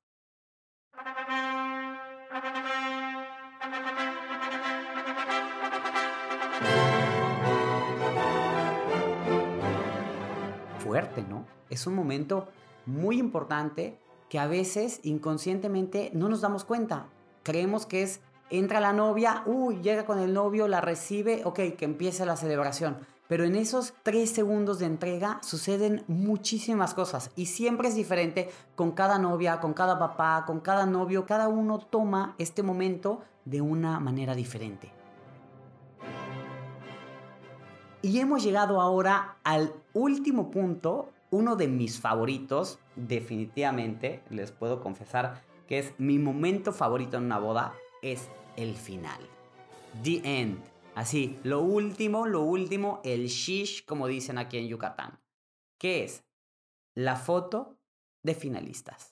Es 11.69 11.87
un 11.87 11.95
momento 11.95 12.49
muy 12.87 13.19
importante 13.19 13.99
que 14.29 14.39
a 14.39 14.47
veces 14.47 15.01
inconscientemente 15.03 16.11
no 16.15 16.29
nos 16.29 16.41
damos 16.41 16.65
cuenta. 16.65 17.07
Creemos 17.43 17.87
que 17.87 18.03
es, 18.03 18.21
entra 18.49 18.81
la 18.81 18.93
novia, 18.93 19.43
uy, 19.47 19.81
llega 19.83 20.07
con 20.07 20.19
el 20.19 20.33
novio, 20.33 20.69
la 20.69 20.81
recibe, 20.81 21.43
ok, 21.45 21.59
que 21.77 21.85
empiece 21.85 22.25
la 22.25 22.37
celebración. 22.37 22.99
Pero 23.29 23.45
en 23.45 23.55
esos 23.55 23.95
tres 24.03 24.31
segundos 24.31 24.81
de 24.81 24.87
entrega 24.87 25.39
suceden 25.43 26.03
muchísimas 26.09 26.95
cosas 26.95 27.31
y 27.37 27.47
siempre 27.47 27.89
es 27.89 27.95
diferente 27.95 28.51
con 28.75 28.91
cada 28.91 29.19
novia, 29.19 29.61
con 29.61 29.73
cada 29.73 30.01
papá, 30.01 30.45
con 30.47 30.59
cada 30.59 30.85
novio. 30.85 31.27
Cada 31.27 31.47
uno 31.47 31.79
toma 31.79 32.35
este 32.39 32.65
momento 32.65 33.21
de 33.45 33.61
una 33.61 34.01
manera 34.01 34.35
diferente. 34.35 35.00
Y 38.03 38.19
hemos 38.21 38.43
llegado 38.43 38.81
ahora 38.81 39.37
al 39.45 39.75
último 39.93 40.51
punto, 40.51 41.11
uno 41.31 41.57
de 41.57 41.69
mis 41.69 42.01
favoritos, 42.01 42.79
definitivamente, 42.97 44.23
les 44.31 44.53
puedo 44.53 44.81
confesar 44.81 45.43
que 45.69 45.79
es 45.79 45.95
mi 45.99 46.19
momento 46.19 46.73
favorito 46.73 47.19
en 47.19 47.25
una 47.25 47.39
boda, 47.39 47.75
es 48.03 48.29
el 48.57 48.75
final. 48.75 49.21
The 50.03 50.23
end. 50.25 50.59
Así, 50.95 51.39
lo 51.45 51.61
último, 51.61 52.27
lo 52.27 52.43
último, 52.43 53.01
el 53.05 53.27
shish, 53.27 53.85
como 53.85 54.07
dicen 54.07 54.39
aquí 54.39 54.57
en 54.57 54.69
Yucatán. 54.69 55.21
¿Qué 55.79 56.05
es? 56.05 56.25
La 56.95 57.17
foto 57.17 57.77
de 58.23 58.35
finalistas. 58.35 59.10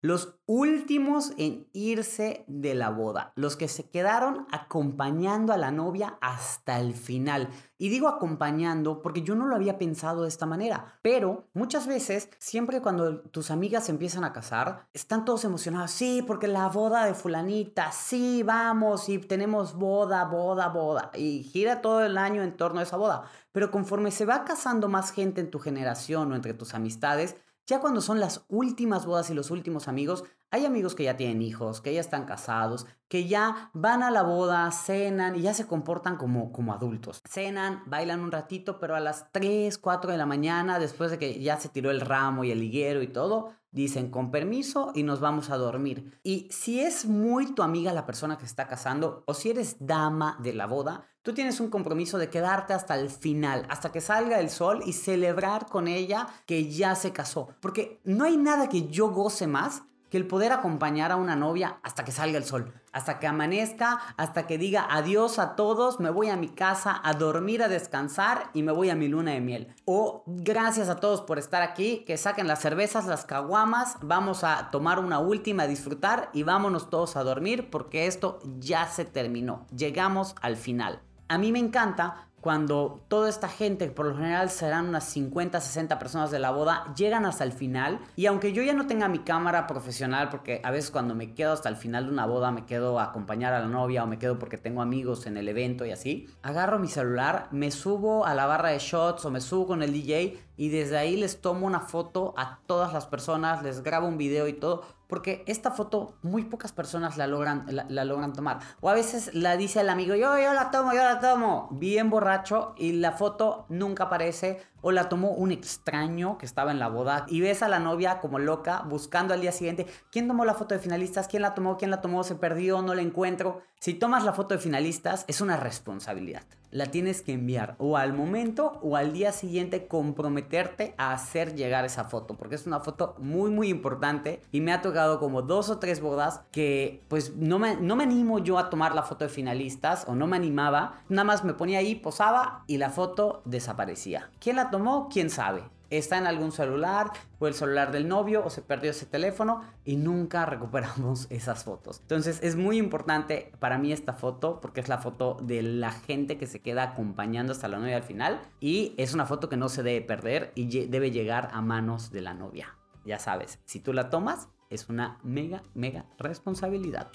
Los 0.00 0.36
últimos 0.46 1.32
en 1.38 1.66
irse 1.72 2.44
de 2.46 2.74
la 2.74 2.90
boda, 2.90 3.32
los 3.34 3.56
que 3.56 3.66
se 3.66 3.90
quedaron 3.90 4.46
acompañando 4.52 5.52
a 5.52 5.56
la 5.56 5.72
novia 5.72 6.18
hasta 6.20 6.78
el 6.78 6.94
final. 6.94 7.48
Y 7.78 7.88
digo 7.88 8.08
acompañando 8.08 9.02
porque 9.02 9.22
yo 9.22 9.34
no 9.34 9.46
lo 9.46 9.56
había 9.56 9.78
pensado 9.78 10.22
de 10.22 10.28
esta 10.28 10.46
manera, 10.46 10.98
pero 11.02 11.48
muchas 11.52 11.86
veces, 11.86 12.30
siempre 12.38 12.80
cuando 12.80 13.20
tus 13.20 13.50
amigas 13.50 13.88
empiezan 13.88 14.24
a 14.24 14.32
casar, 14.32 14.88
están 14.92 15.24
todos 15.24 15.44
emocionados, 15.44 15.90
sí, 15.90 16.24
porque 16.26 16.48
la 16.48 16.68
boda 16.68 17.04
de 17.04 17.14
fulanita, 17.14 17.90
sí, 17.92 18.42
vamos, 18.44 19.08
y 19.08 19.18
tenemos 19.18 19.74
boda, 19.74 20.24
boda, 20.24 20.68
boda, 20.68 21.10
y 21.14 21.42
gira 21.42 21.80
todo 21.80 22.04
el 22.04 22.18
año 22.18 22.42
en 22.42 22.56
torno 22.56 22.80
a 22.80 22.84
esa 22.84 22.96
boda. 22.96 23.24
Pero 23.52 23.70
conforme 23.70 24.10
se 24.10 24.26
va 24.26 24.44
casando 24.44 24.88
más 24.88 25.10
gente 25.10 25.40
en 25.40 25.50
tu 25.50 25.58
generación 25.58 26.32
o 26.32 26.36
entre 26.36 26.54
tus 26.54 26.74
amistades, 26.74 27.36
ya 27.68 27.80
cuando 27.80 28.00
son 28.00 28.18
las 28.18 28.46
últimas 28.48 29.04
bodas 29.04 29.28
y 29.28 29.34
los 29.34 29.50
últimos 29.50 29.88
amigos, 29.88 30.24
hay 30.50 30.64
amigos 30.64 30.94
que 30.94 31.04
ya 31.04 31.18
tienen 31.18 31.42
hijos, 31.42 31.82
que 31.82 31.92
ya 31.92 32.00
están 32.00 32.24
casados, 32.24 32.86
que 33.08 33.28
ya 33.28 33.70
van 33.74 34.02
a 34.02 34.10
la 34.10 34.22
boda, 34.22 34.70
cenan 34.72 35.36
y 35.36 35.42
ya 35.42 35.52
se 35.52 35.66
comportan 35.66 36.16
como, 36.16 36.50
como 36.50 36.72
adultos. 36.72 37.20
Cenan, 37.28 37.82
bailan 37.84 38.20
un 38.20 38.32
ratito, 38.32 38.78
pero 38.78 38.96
a 38.96 39.00
las 39.00 39.30
3, 39.32 39.76
4 39.76 40.10
de 40.10 40.16
la 40.16 40.24
mañana, 40.24 40.78
después 40.78 41.10
de 41.10 41.18
que 41.18 41.42
ya 41.42 41.60
se 41.60 41.68
tiró 41.68 41.90
el 41.90 42.00
ramo 42.00 42.42
y 42.42 42.52
el 42.52 42.60
liguero 42.60 43.02
y 43.02 43.08
todo, 43.08 43.52
dicen 43.70 44.10
con 44.10 44.30
permiso 44.30 44.92
y 44.94 45.02
nos 45.02 45.20
vamos 45.20 45.50
a 45.50 45.58
dormir. 45.58 46.18
Y 46.22 46.48
si 46.50 46.80
es 46.80 47.04
muy 47.04 47.52
tu 47.52 47.62
amiga 47.62 47.92
la 47.92 48.06
persona 48.06 48.38
que 48.38 48.46
está 48.46 48.66
casando 48.66 49.24
o 49.26 49.34
si 49.34 49.50
eres 49.50 49.76
dama 49.78 50.38
de 50.40 50.54
la 50.54 50.66
boda, 50.66 51.06
tú 51.28 51.34
tienes 51.34 51.60
un 51.60 51.68
compromiso 51.68 52.16
de 52.16 52.30
quedarte 52.30 52.72
hasta 52.72 52.94
el 52.94 53.10
final, 53.10 53.66
hasta 53.68 53.92
que 53.92 54.00
salga 54.00 54.40
el 54.40 54.48
sol 54.48 54.80
y 54.86 54.94
celebrar 54.94 55.66
con 55.66 55.86
ella 55.86 56.26
que 56.46 56.70
ya 56.70 56.94
se 56.94 57.12
casó. 57.12 57.50
Porque 57.60 58.00
no 58.02 58.24
hay 58.24 58.38
nada 58.38 58.70
que 58.70 58.88
yo 58.88 59.10
goce 59.10 59.46
más 59.46 59.82
que 60.08 60.16
el 60.16 60.26
poder 60.26 60.52
acompañar 60.52 61.12
a 61.12 61.16
una 61.16 61.36
novia 61.36 61.80
hasta 61.82 62.02
que 62.02 62.12
salga 62.12 62.38
el 62.38 62.46
sol, 62.46 62.72
hasta 62.92 63.18
que 63.18 63.26
amanezca, 63.26 64.00
hasta 64.16 64.46
que 64.46 64.56
diga 64.56 64.86
adiós 64.88 65.38
a 65.38 65.54
todos, 65.54 66.00
me 66.00 66.08
voy 66.08 66.30
a 66.30 66.36
mi 66.38 66.48
casa 66.48 66.98
a 67.04 67.12
dormir, 67.12 67.62
a 67.62 67.68
descansar 67.68 68.48
y 68.54 68.62
me 68.62 68.72
voy 68.72 68.88
a 68.88 68.94
mi 68.94 69.06
luna 69.08 69.32
de 69.32 69.42
miel. 69.42 69.74
O 69.84 70.22
gracias 70.26 70.88
a 70.88 70.96
todos 70.96 71.20
por 71.20 71.38
estar 71.38 71.60
aquí, 71.60 72.04
que 72.06 72.16
saquen 72.16 72.46
las 72.46 72.62
cervezas, 72.62 73.04
las 73.04 73.26
caguamas, 73.26 73.98
vamos 74.00 74.44
a 74.44 74.70
tomar 74.70 74.98
una 74.98 75.18
última, 75.18 75.64
a 75.64 75.66
disfrutar 75.66 76.30
y 76.32 76.42
vámonos 76.42 76.88
todos 76.88 77.16
a 77.16 77.22
dormir 77.22 77.68
porque 77.68 78.06
esto 78.06 78.38
ya 78.58 78.86
se 78.86 79.04
terminó, 79.04 79.66
llegamos 79.76 80.34
al 80.40 80.56
final. 80.56 81.02
A 81.28 81.36
mí 81.36 81.52
me 81.52 81.58
encanta 81.58 82.28
cuando 82.40 83.04
toda 83.08 83.28
esta 83.28 83.48
gente, 83.48 83.88
por 83.88 84.06
lo 84.06 84.14
general 84.14 84.48
serán 84.48 84.88
unas 84.88 85.04
50, 85.04 85.60
60 85.60 85.98
personas 85.98 86.30
de 86.30 86.38
la 86.38 86.50
boda, 86.50 86.84
llegan 86.96 87.26
hasta 87.26 87.44
el 87.44 87.52
final. 87.52 88.00
Y 88.16 88.26
aunque 88.26 88.52
yo 88.52 88.62
ya 88.62 88.72
no 88.74 88.86
tenga 88.86 89.08
mi 89.08 89.18
cámara 89.18 89.66
profesional, 89.66 90.28
porque 90.30 90.60
a 90.64 90.70
veces 90.70 90.90
cuando 90.90 91.14
me 91.14 91.34
quedo 91.34 91.52
hasta 91.52 91.68
el 91.68 91.76
final 91.76 92.06
de 92.06 92.12
una 92.12 92.26
boda, 92.26 92.50
me 92.50 92.64
quedo 92.64 92.98
a 93.00 93.04
acompañar 93.04 93.52
a 93.52 93.60
la 93.60 93.66
novia 93.66 94.04
o 94.04 94.06
me 94.06 94.18
quedo 94.18 94.38
porque 94.38 94.56
tengo 94.56 94.82
amigos 94.82 95.26
en 95.26 95.36
el 95.36 95.48
evento 95.48 95.84
y 95.84 95.90
así, 95.90 96.28
agarro 96.42 96.78
mi 96.78 96.88
celular, 96.88 97.48
me 97.50 97.70
subo 97.70 98.24
a 98.24 98.34
la 98.34 98.46
barra 98.46 98.70
de 98.70 98.78
shots 98.78 99.24
o 99.24 99.30
me 99.30 99.40
subo 99.40 99.66
con 99.66 99.82
el 99.82 99.92
DJ 99.92 100.40
y 100.56 100.68
desde 100.70 100.96
ahí 100.96 101.16
les 101.16 101.40
tomo 101.40 101.66
una 101.66 101.80
foto 101.80 102.34
a 102.36 102.60
todas 102.66 102.92
las 102.92 103.06
personas, 103.06 103.62
les 103.62 103.82
grabo 103.82 104.06
un 104.06 104.16
video 104.16 104.48
y 104.48 104.52
todo, 104.52 104.84
porque 105.08 105.42
esta 105.46 105.70
foto 105.70 106.14
muy 106.22 106.44
pocas 106.44 106.72
personas 106.72 107.16
la 107.16 107.26
logran, 107.26 107.66
la, 107.88 108.04
logran 108.04 108.34
tomar. 108.34 108.60
O 108.80 108.90
a 108.90 108.94
veces 108.94 109.34
la 109.34 109.56
dice 109.56 109.80
el 109.80 109.88
amigo, 109.88 110.14
yo, 110.14 110.38
yo 110.38 110.52
la 110.52 110.70
tomo, 110.70 110.92
yo 110.92 111.02
la 111.02 111.18
tomo, 111.18 111.68
bien 111.72 112.10
borracho 112.10 112.74
y 112.76 112.92
la 112.92 113.12
foto 113.12 113.66
nunca 113.70 114.04
aparece 114.04 114.60
o 114.80 114.92
la 114.92 115.08
tomó 115.08 115.32
un 115.32 115.52
extraño 115.52 116.38
que 116.38 116.46
estaba 116.46 116.70
en 116.70 116.78
la 116.78 116.88
boda 116.88 117.26
y 117.28 117.40
ves 117.40 117.62
a 117.62 117.68
la 117.68 117.78
novia 117.78 118.20
como 118.20 118.38
loca 118.38 118.82
buscando 118.86 119.34
al 119.34 119.40
día 119.40 119.52
siguiente 119.52 119.86
quién 120.10 120.28
tomó 120.28 120.44
la 120.44 120.54
foto 120.54 120.74
de 120.74 120.80
finalistas, 120.80 121.28
quién 121.28 121.42
la 121.42 121.54
tomó, 121.54 121.76
quién 121.76 121.90
la 121.90 122.00
tomó, 122.00 122.24
se 122.24 122.34
perdió, 122.34 122.82
no 122.82 122.94
la 122.94 123.02
encuentro. 123.02 123.62
Si 123.80 123.94
tomas 123.94 124.24
la 124.24 124.32
foto 124.32 124.54
de 124.54 124.60
finalistas 124.60 125.24
es 125.28 125.40
una 125.40 125.56
responsabilidad. 125.56 126.42
La 126.70 126.86
tienes 126.86 127.22
que 127.22 127.32
enviar 127.32 127.76
o 127.78 127.96
al 127.96 128.12
momento 128.12 128.78
o 128.82 128.96
al 128.96 129.12
día 129.12 129.32
siguiente 129.32 129.86
comprometerte 129.86 130.94
a 130.98 131.12
hacer 131.12 131.54
llegar 131.54 131.84
esa 131.84 132.04
foto 132.04 132.36
porque 132.36 132.56
es 132.56 132.66
una 132.66 132.80
foto 132.80 133.14
muy 133.18 133.50
muy 133.50 133.68
importante 133.68 134.42
y 134.52 134.60
me 134.60 134.72
ha 134.72 134.82
tocado 134.82 135.18
como 135.18 135.42
dos 135.42 135.70
o 135.70 135.78
tres 135.78 136.00
bodas 136.00 136.42
que 136.52 137.04
pues 137.08 137.36
no 137.36 137.58
me, 137.58 137.76
no 137.76 137.96
me 137.96 138.04
animo 138.04 138.38
yo 138.38 138.58
a 138.58 138.68
tomar 138.68 138.94
la 138.94 139.02
foto 139.02 139.24
de 139.24 139.30
finalistas 139.30 140.04
o 140.08 140.14
no 140.14 140.26
me 140.26 140.36
animaba, 140.36 141.02
nada 141.08 141.24
más 141.24 141.44
me 141.44 141.54
ponía 141.54 141.78
ahí, 141.78 141.94
posaba 141.94 142.64
y 142.66 142.76
la 142.76 142.90
foto 142.90 143.42
desaparecía. 143.44 144.30
¿Quién 144.40 144.56
la 144.56 144.67
tomó? 144.70 145.08
¿Quién 145.08 145.30
sabe? 145.30 145.62
Está 145.90 146.18
en 146.18 146.26
algún 146.26 146.52
celular 146.52 147.10
o 147.38 147.46
el 147.46 147.54
celular 147.54 147.92
del 147.92 148.08
novio 148.08 148.44
o 148.44 148.50
se 148.50 148.60
perdió 148.60 148.90
ese 148.90 149.06
teléfono 149.06 149.62
y 149.84 149.96
nunca 149.96 150.44
recuperamos 150.44 151.26
esas 151.30 151.64
fotos. 151.64 152.00
Entonces 152.02 152.40
es 152.42 152.56
muy 152.56 152.76
importante 152.76 153.52
para 153.58 153.78
mí 153.78 153.92
esta 153.92 154.12
foto 154.12 154.60
porque 154.60 154.80
es 154.80 154.88
la 154.88 154.98
foto 154.98 155.38
de 155.40 155.62
la 155.62 155.92
gente 155.92 156.36
que 156.36 156.46
se 156.46 156.60
queda 156.60 156.82
acompañando 156.82 157.52
hasta 157.52 157.68
la 157.68 157.78
novia 157.78 157.96
al 157.96 158.02
final 158.02 158.40
y 158.60 158.94
es 158.98 159.14
una 159.14 159.24
foto 159.24 159.48
que 159.48 159.56
no 159.56 159.68
se 159.70 159.82
debe 159.82 160.04
perder 160.04 160.52
y 160.54 160.86
debe 160.86 161.10
llegar 161.10 161.48
a 161.52 161.62
manos 161.62 162.10
de 162.10 162.20
la 162.20 162.34
novia. 162.34 162.76
Ya 163.06 163.18
sabes, 163.18 163.58
si 163.64 163.80
tú 163.80 163.94
la 163.94 164.10
tomas 164.10 164.48
es 164.68 164.90
una 164.90 165.18
mega, 165.22 165.62
mega 165.74 166.04
responsabilidad. 166.18 167.10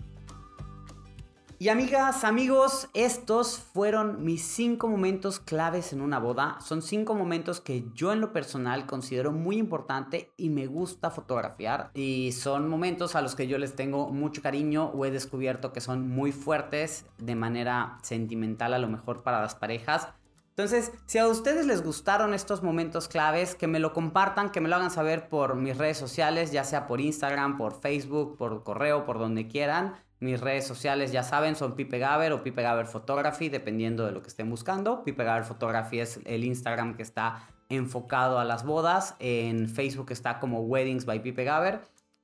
Y 1.63 1.69
amigas, 1.69 2.25
amigos, 2.25 2.89
estos 2.93 3.57
fueron 3.57 4.25
mis 4.25 4.41
cinco 4.41 4.89
momentos 4.89 5.39
claves 5.39 5.93
en 5.93 6.01
una 6.01 6.19
boda. 6.19 6.57
Son 6.59 6.81
cinco 6.81 7.15
momentos 7.15 7.61
que 7.61 7.85
yo 7.93 8.11
en 8.11 8.19
lo 8.19 8.33
personal 8.33 8.85
considero 8.85 9.31
muy 9.31 9.59
importante 9.59 10.33
y 10.35 10.49
me 10.49 10.67
gusta 10.67 11.09
fotografiar. 11.09 11.89
Y 11.93 12.33
son 12.33 12.67
momentos 12.67 13.15
a 13.15 13.21
los 13.21 13.35
que 13.35 13.47
yo 13.47 13.57
les 13.59 13.77
tengo 13.77 14.09
mucho 14.09 14.41
cariño 14.41 14.87
o 14.87 15.05
he 15.05 15.11
descubierto 15.11 15.71
que 15.71 15.79
son 15.79 16.09
muy 16.09 16.33
fuertes 16.33 17.05
de 17.17 17.35
manera 17.35 17.97
sentimental 18.01 18.73
a 18.73 18.79
lo 18.79 18.89
mejor 18.89 19.23
para 19.23 19.39
las 19.39 19.55
parejas. 19.55 20.09
Entonces, 20.49 20.91
si 21.05 21.17
a 21.17 21.27
ustedes 21.27 21.65
les 21.65 21.81
gustaron 21.81 22.33
estos 22.33 22.61
momentos 22.61 23.07
claves, 23.07 23.55
que 23.55 23.67
me 23.67 23.79
lo 23.79 23.93
compartan, 23.93 24.51
que 24.51 24.59
me 24.59 24.67
lo 24.67 24.75
hagan 24.75 24.91
saber 24.91 25.29
por 25.29 25.55
mis 25.55 25.77
redes 25.77 25.97
sociales, 25.97 26.51
ya 26.51 26.65
sea 26.65 26.87
por 26.87 26.99
Instagram, 26.99 27.57
por 27.57 27.79
Facebook, 27.79 28.37
por 28.37 28.63
correo, 28.63 29.05
por 29.05 29.17
donde 29.17 29.47
quieran. 29.47 29.93
Mis 30.23 30.39
redes 30.39 30.65
sociales 30.65 31.11
ya 31.11 31.21
saben, 31.21 31.57
son 31.57 31.75
Pipe 31.75 31.99
Gaber 31.99 32.31
o 32.31 32.43
Pipe 32.43 32.61
Gaber 32.61 32.85
Photography, 32.85 33.49
dependiendo 33.49 34.05
de 34.05 34.13
lo 34.13 34.21
que 34.21 34.29
estén 34.29 34.49
buscando. 34.49 35.03
Pipe 35.03 35.21
Gaber 35.21 35.43
Photography 35.43 35.99
es 35.99 36.21
el 36.23 36.45
Instagram 36.45 36.95
que 36.95 37.03
está 37.03 37.49
enfocado 37.67 38.39
a 38.39 38.45
las 38.45 38.63
bodas. 38.63 39.17
En 39.19 39.67
Facebook 39.67 40.13
está 40.13 40.39
como 40.39 40.61
Weddings 40.61 41.05
by 41.05 41.21
Pipe 41.21 41.43
Gaber. 41.43 41.81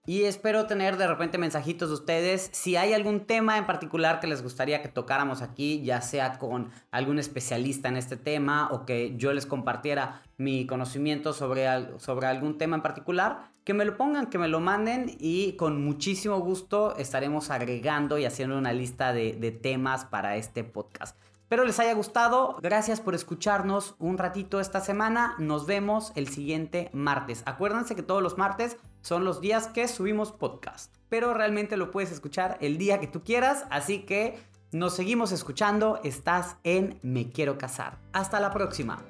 Y 0.09 0.23
espero 0.23 0.65
tener 0.65 0.97
de 0.97 1.05
repente 1.05 1.37
mensajitos 1.37 1.89
de 1.89 1.93
ustedes. 1.93 2.49
Si 2.51 2.75
hay 2.75 2.93
algún 2.93 3.27
tema 3.27 3.59
en 3.59 3.67
particular 3.67 4.19
que 4.19 4.25
les 4.25 4.41
gustaría 4.41 4.81
que 4.81 4.87
tocáramos 4.87 5.43
aquí, 5.43 5.83
ya 5.83 6.01
sea 6.01 6.39
con 6.39 6.71
algún 6.89 7.19
especialista 7.19 7.89
en 7.89 7.95
este 7.95 8.17
tema 8.17 8.69
o 8.71 8.87
que 8.87 9.15
yo 9.17 9.31
les 9.33 9.45
compartiera 9.45 10.23
mi 10.35 10.65
conocimiento 10.65 11.31
sobre, 11.31 11.67
sobre 11.99 12.25
algún 12.25 12.57
tema 12.57 12.75
en 12.75 12.81
particular, 12.81 13.51
que 13.63 13.75
me 13.75 13.85
lo 13.85 13.97
pongan, 13.97 14.31
que 14.31 14.39
me 14.39 14.47
lo 14.47 14.59
manden 14.59 15.15
y 15.19 15.51
con 15.57 15.85
muchísimo 15.85 16.39
gusto 16.39 16.97
estaremos 16.97 17.51
agregando 17.51 18.17
y 18.17 18.25
haciendo 18.25 18.57
una 18.57 18.73
lista 18.73 19.13
de, 19.13 19.33
de 19.33 19.51
temas 19.51 20.05
para 20.05 20.37
este 20.37 20.63
podcast. 20.63 21.15
Espero 21.49 21.65
les 21.65 21.79
haya 21.79 21.93
gustado. 21.93 22.57
Gracias 22.61 23.01
por 23.01 23.15
escucharnos 23.15 23.95
un 23.97 24.19
ratito 24.19 24.59
esta 24.59 24.81
semana. 24.81 25.33
Nos 25.39 25.65
vemos 25.65 26.11
el 26.13 26.27
siguiente 26.27 26.91
martes. 26.93 27.41
Acuérdense 27.47 27.95
que 27.95 28.03
todos 28.03 28.21
los 28.21 28.37
martes 28.37 28.77
son 29.01 29.23
los 29.23 29.41
días 29.41 29.67
que 29.67 29.88
subimos 29.88 30.31
podcast. 30.31 30.93
Pero 31.09 31.33
realmente 31.33 31.77
lo 31.77 31.91
puedes 31.91 32.12
escuchar 32.12 32.57
el 32.62 32.77
día 32.77 32.99
que 32.99 33.07
tú 33.07 33.23
quieras. 33.23 33.65
Así 33.69 33.99
que 33.99 34.39
nos 34.71 34.95
seguimos 34.95 35.31
escuchando. 35.31 35.99
Estás 36.03 36.57
en 36.63 36.99
Me 37.01 37.31
Quiero 37.31 37.57
Casar. 37.57 37.97
Hasta 38.13 38.39
la 38.39 38.51
próxima. 38.51 39.03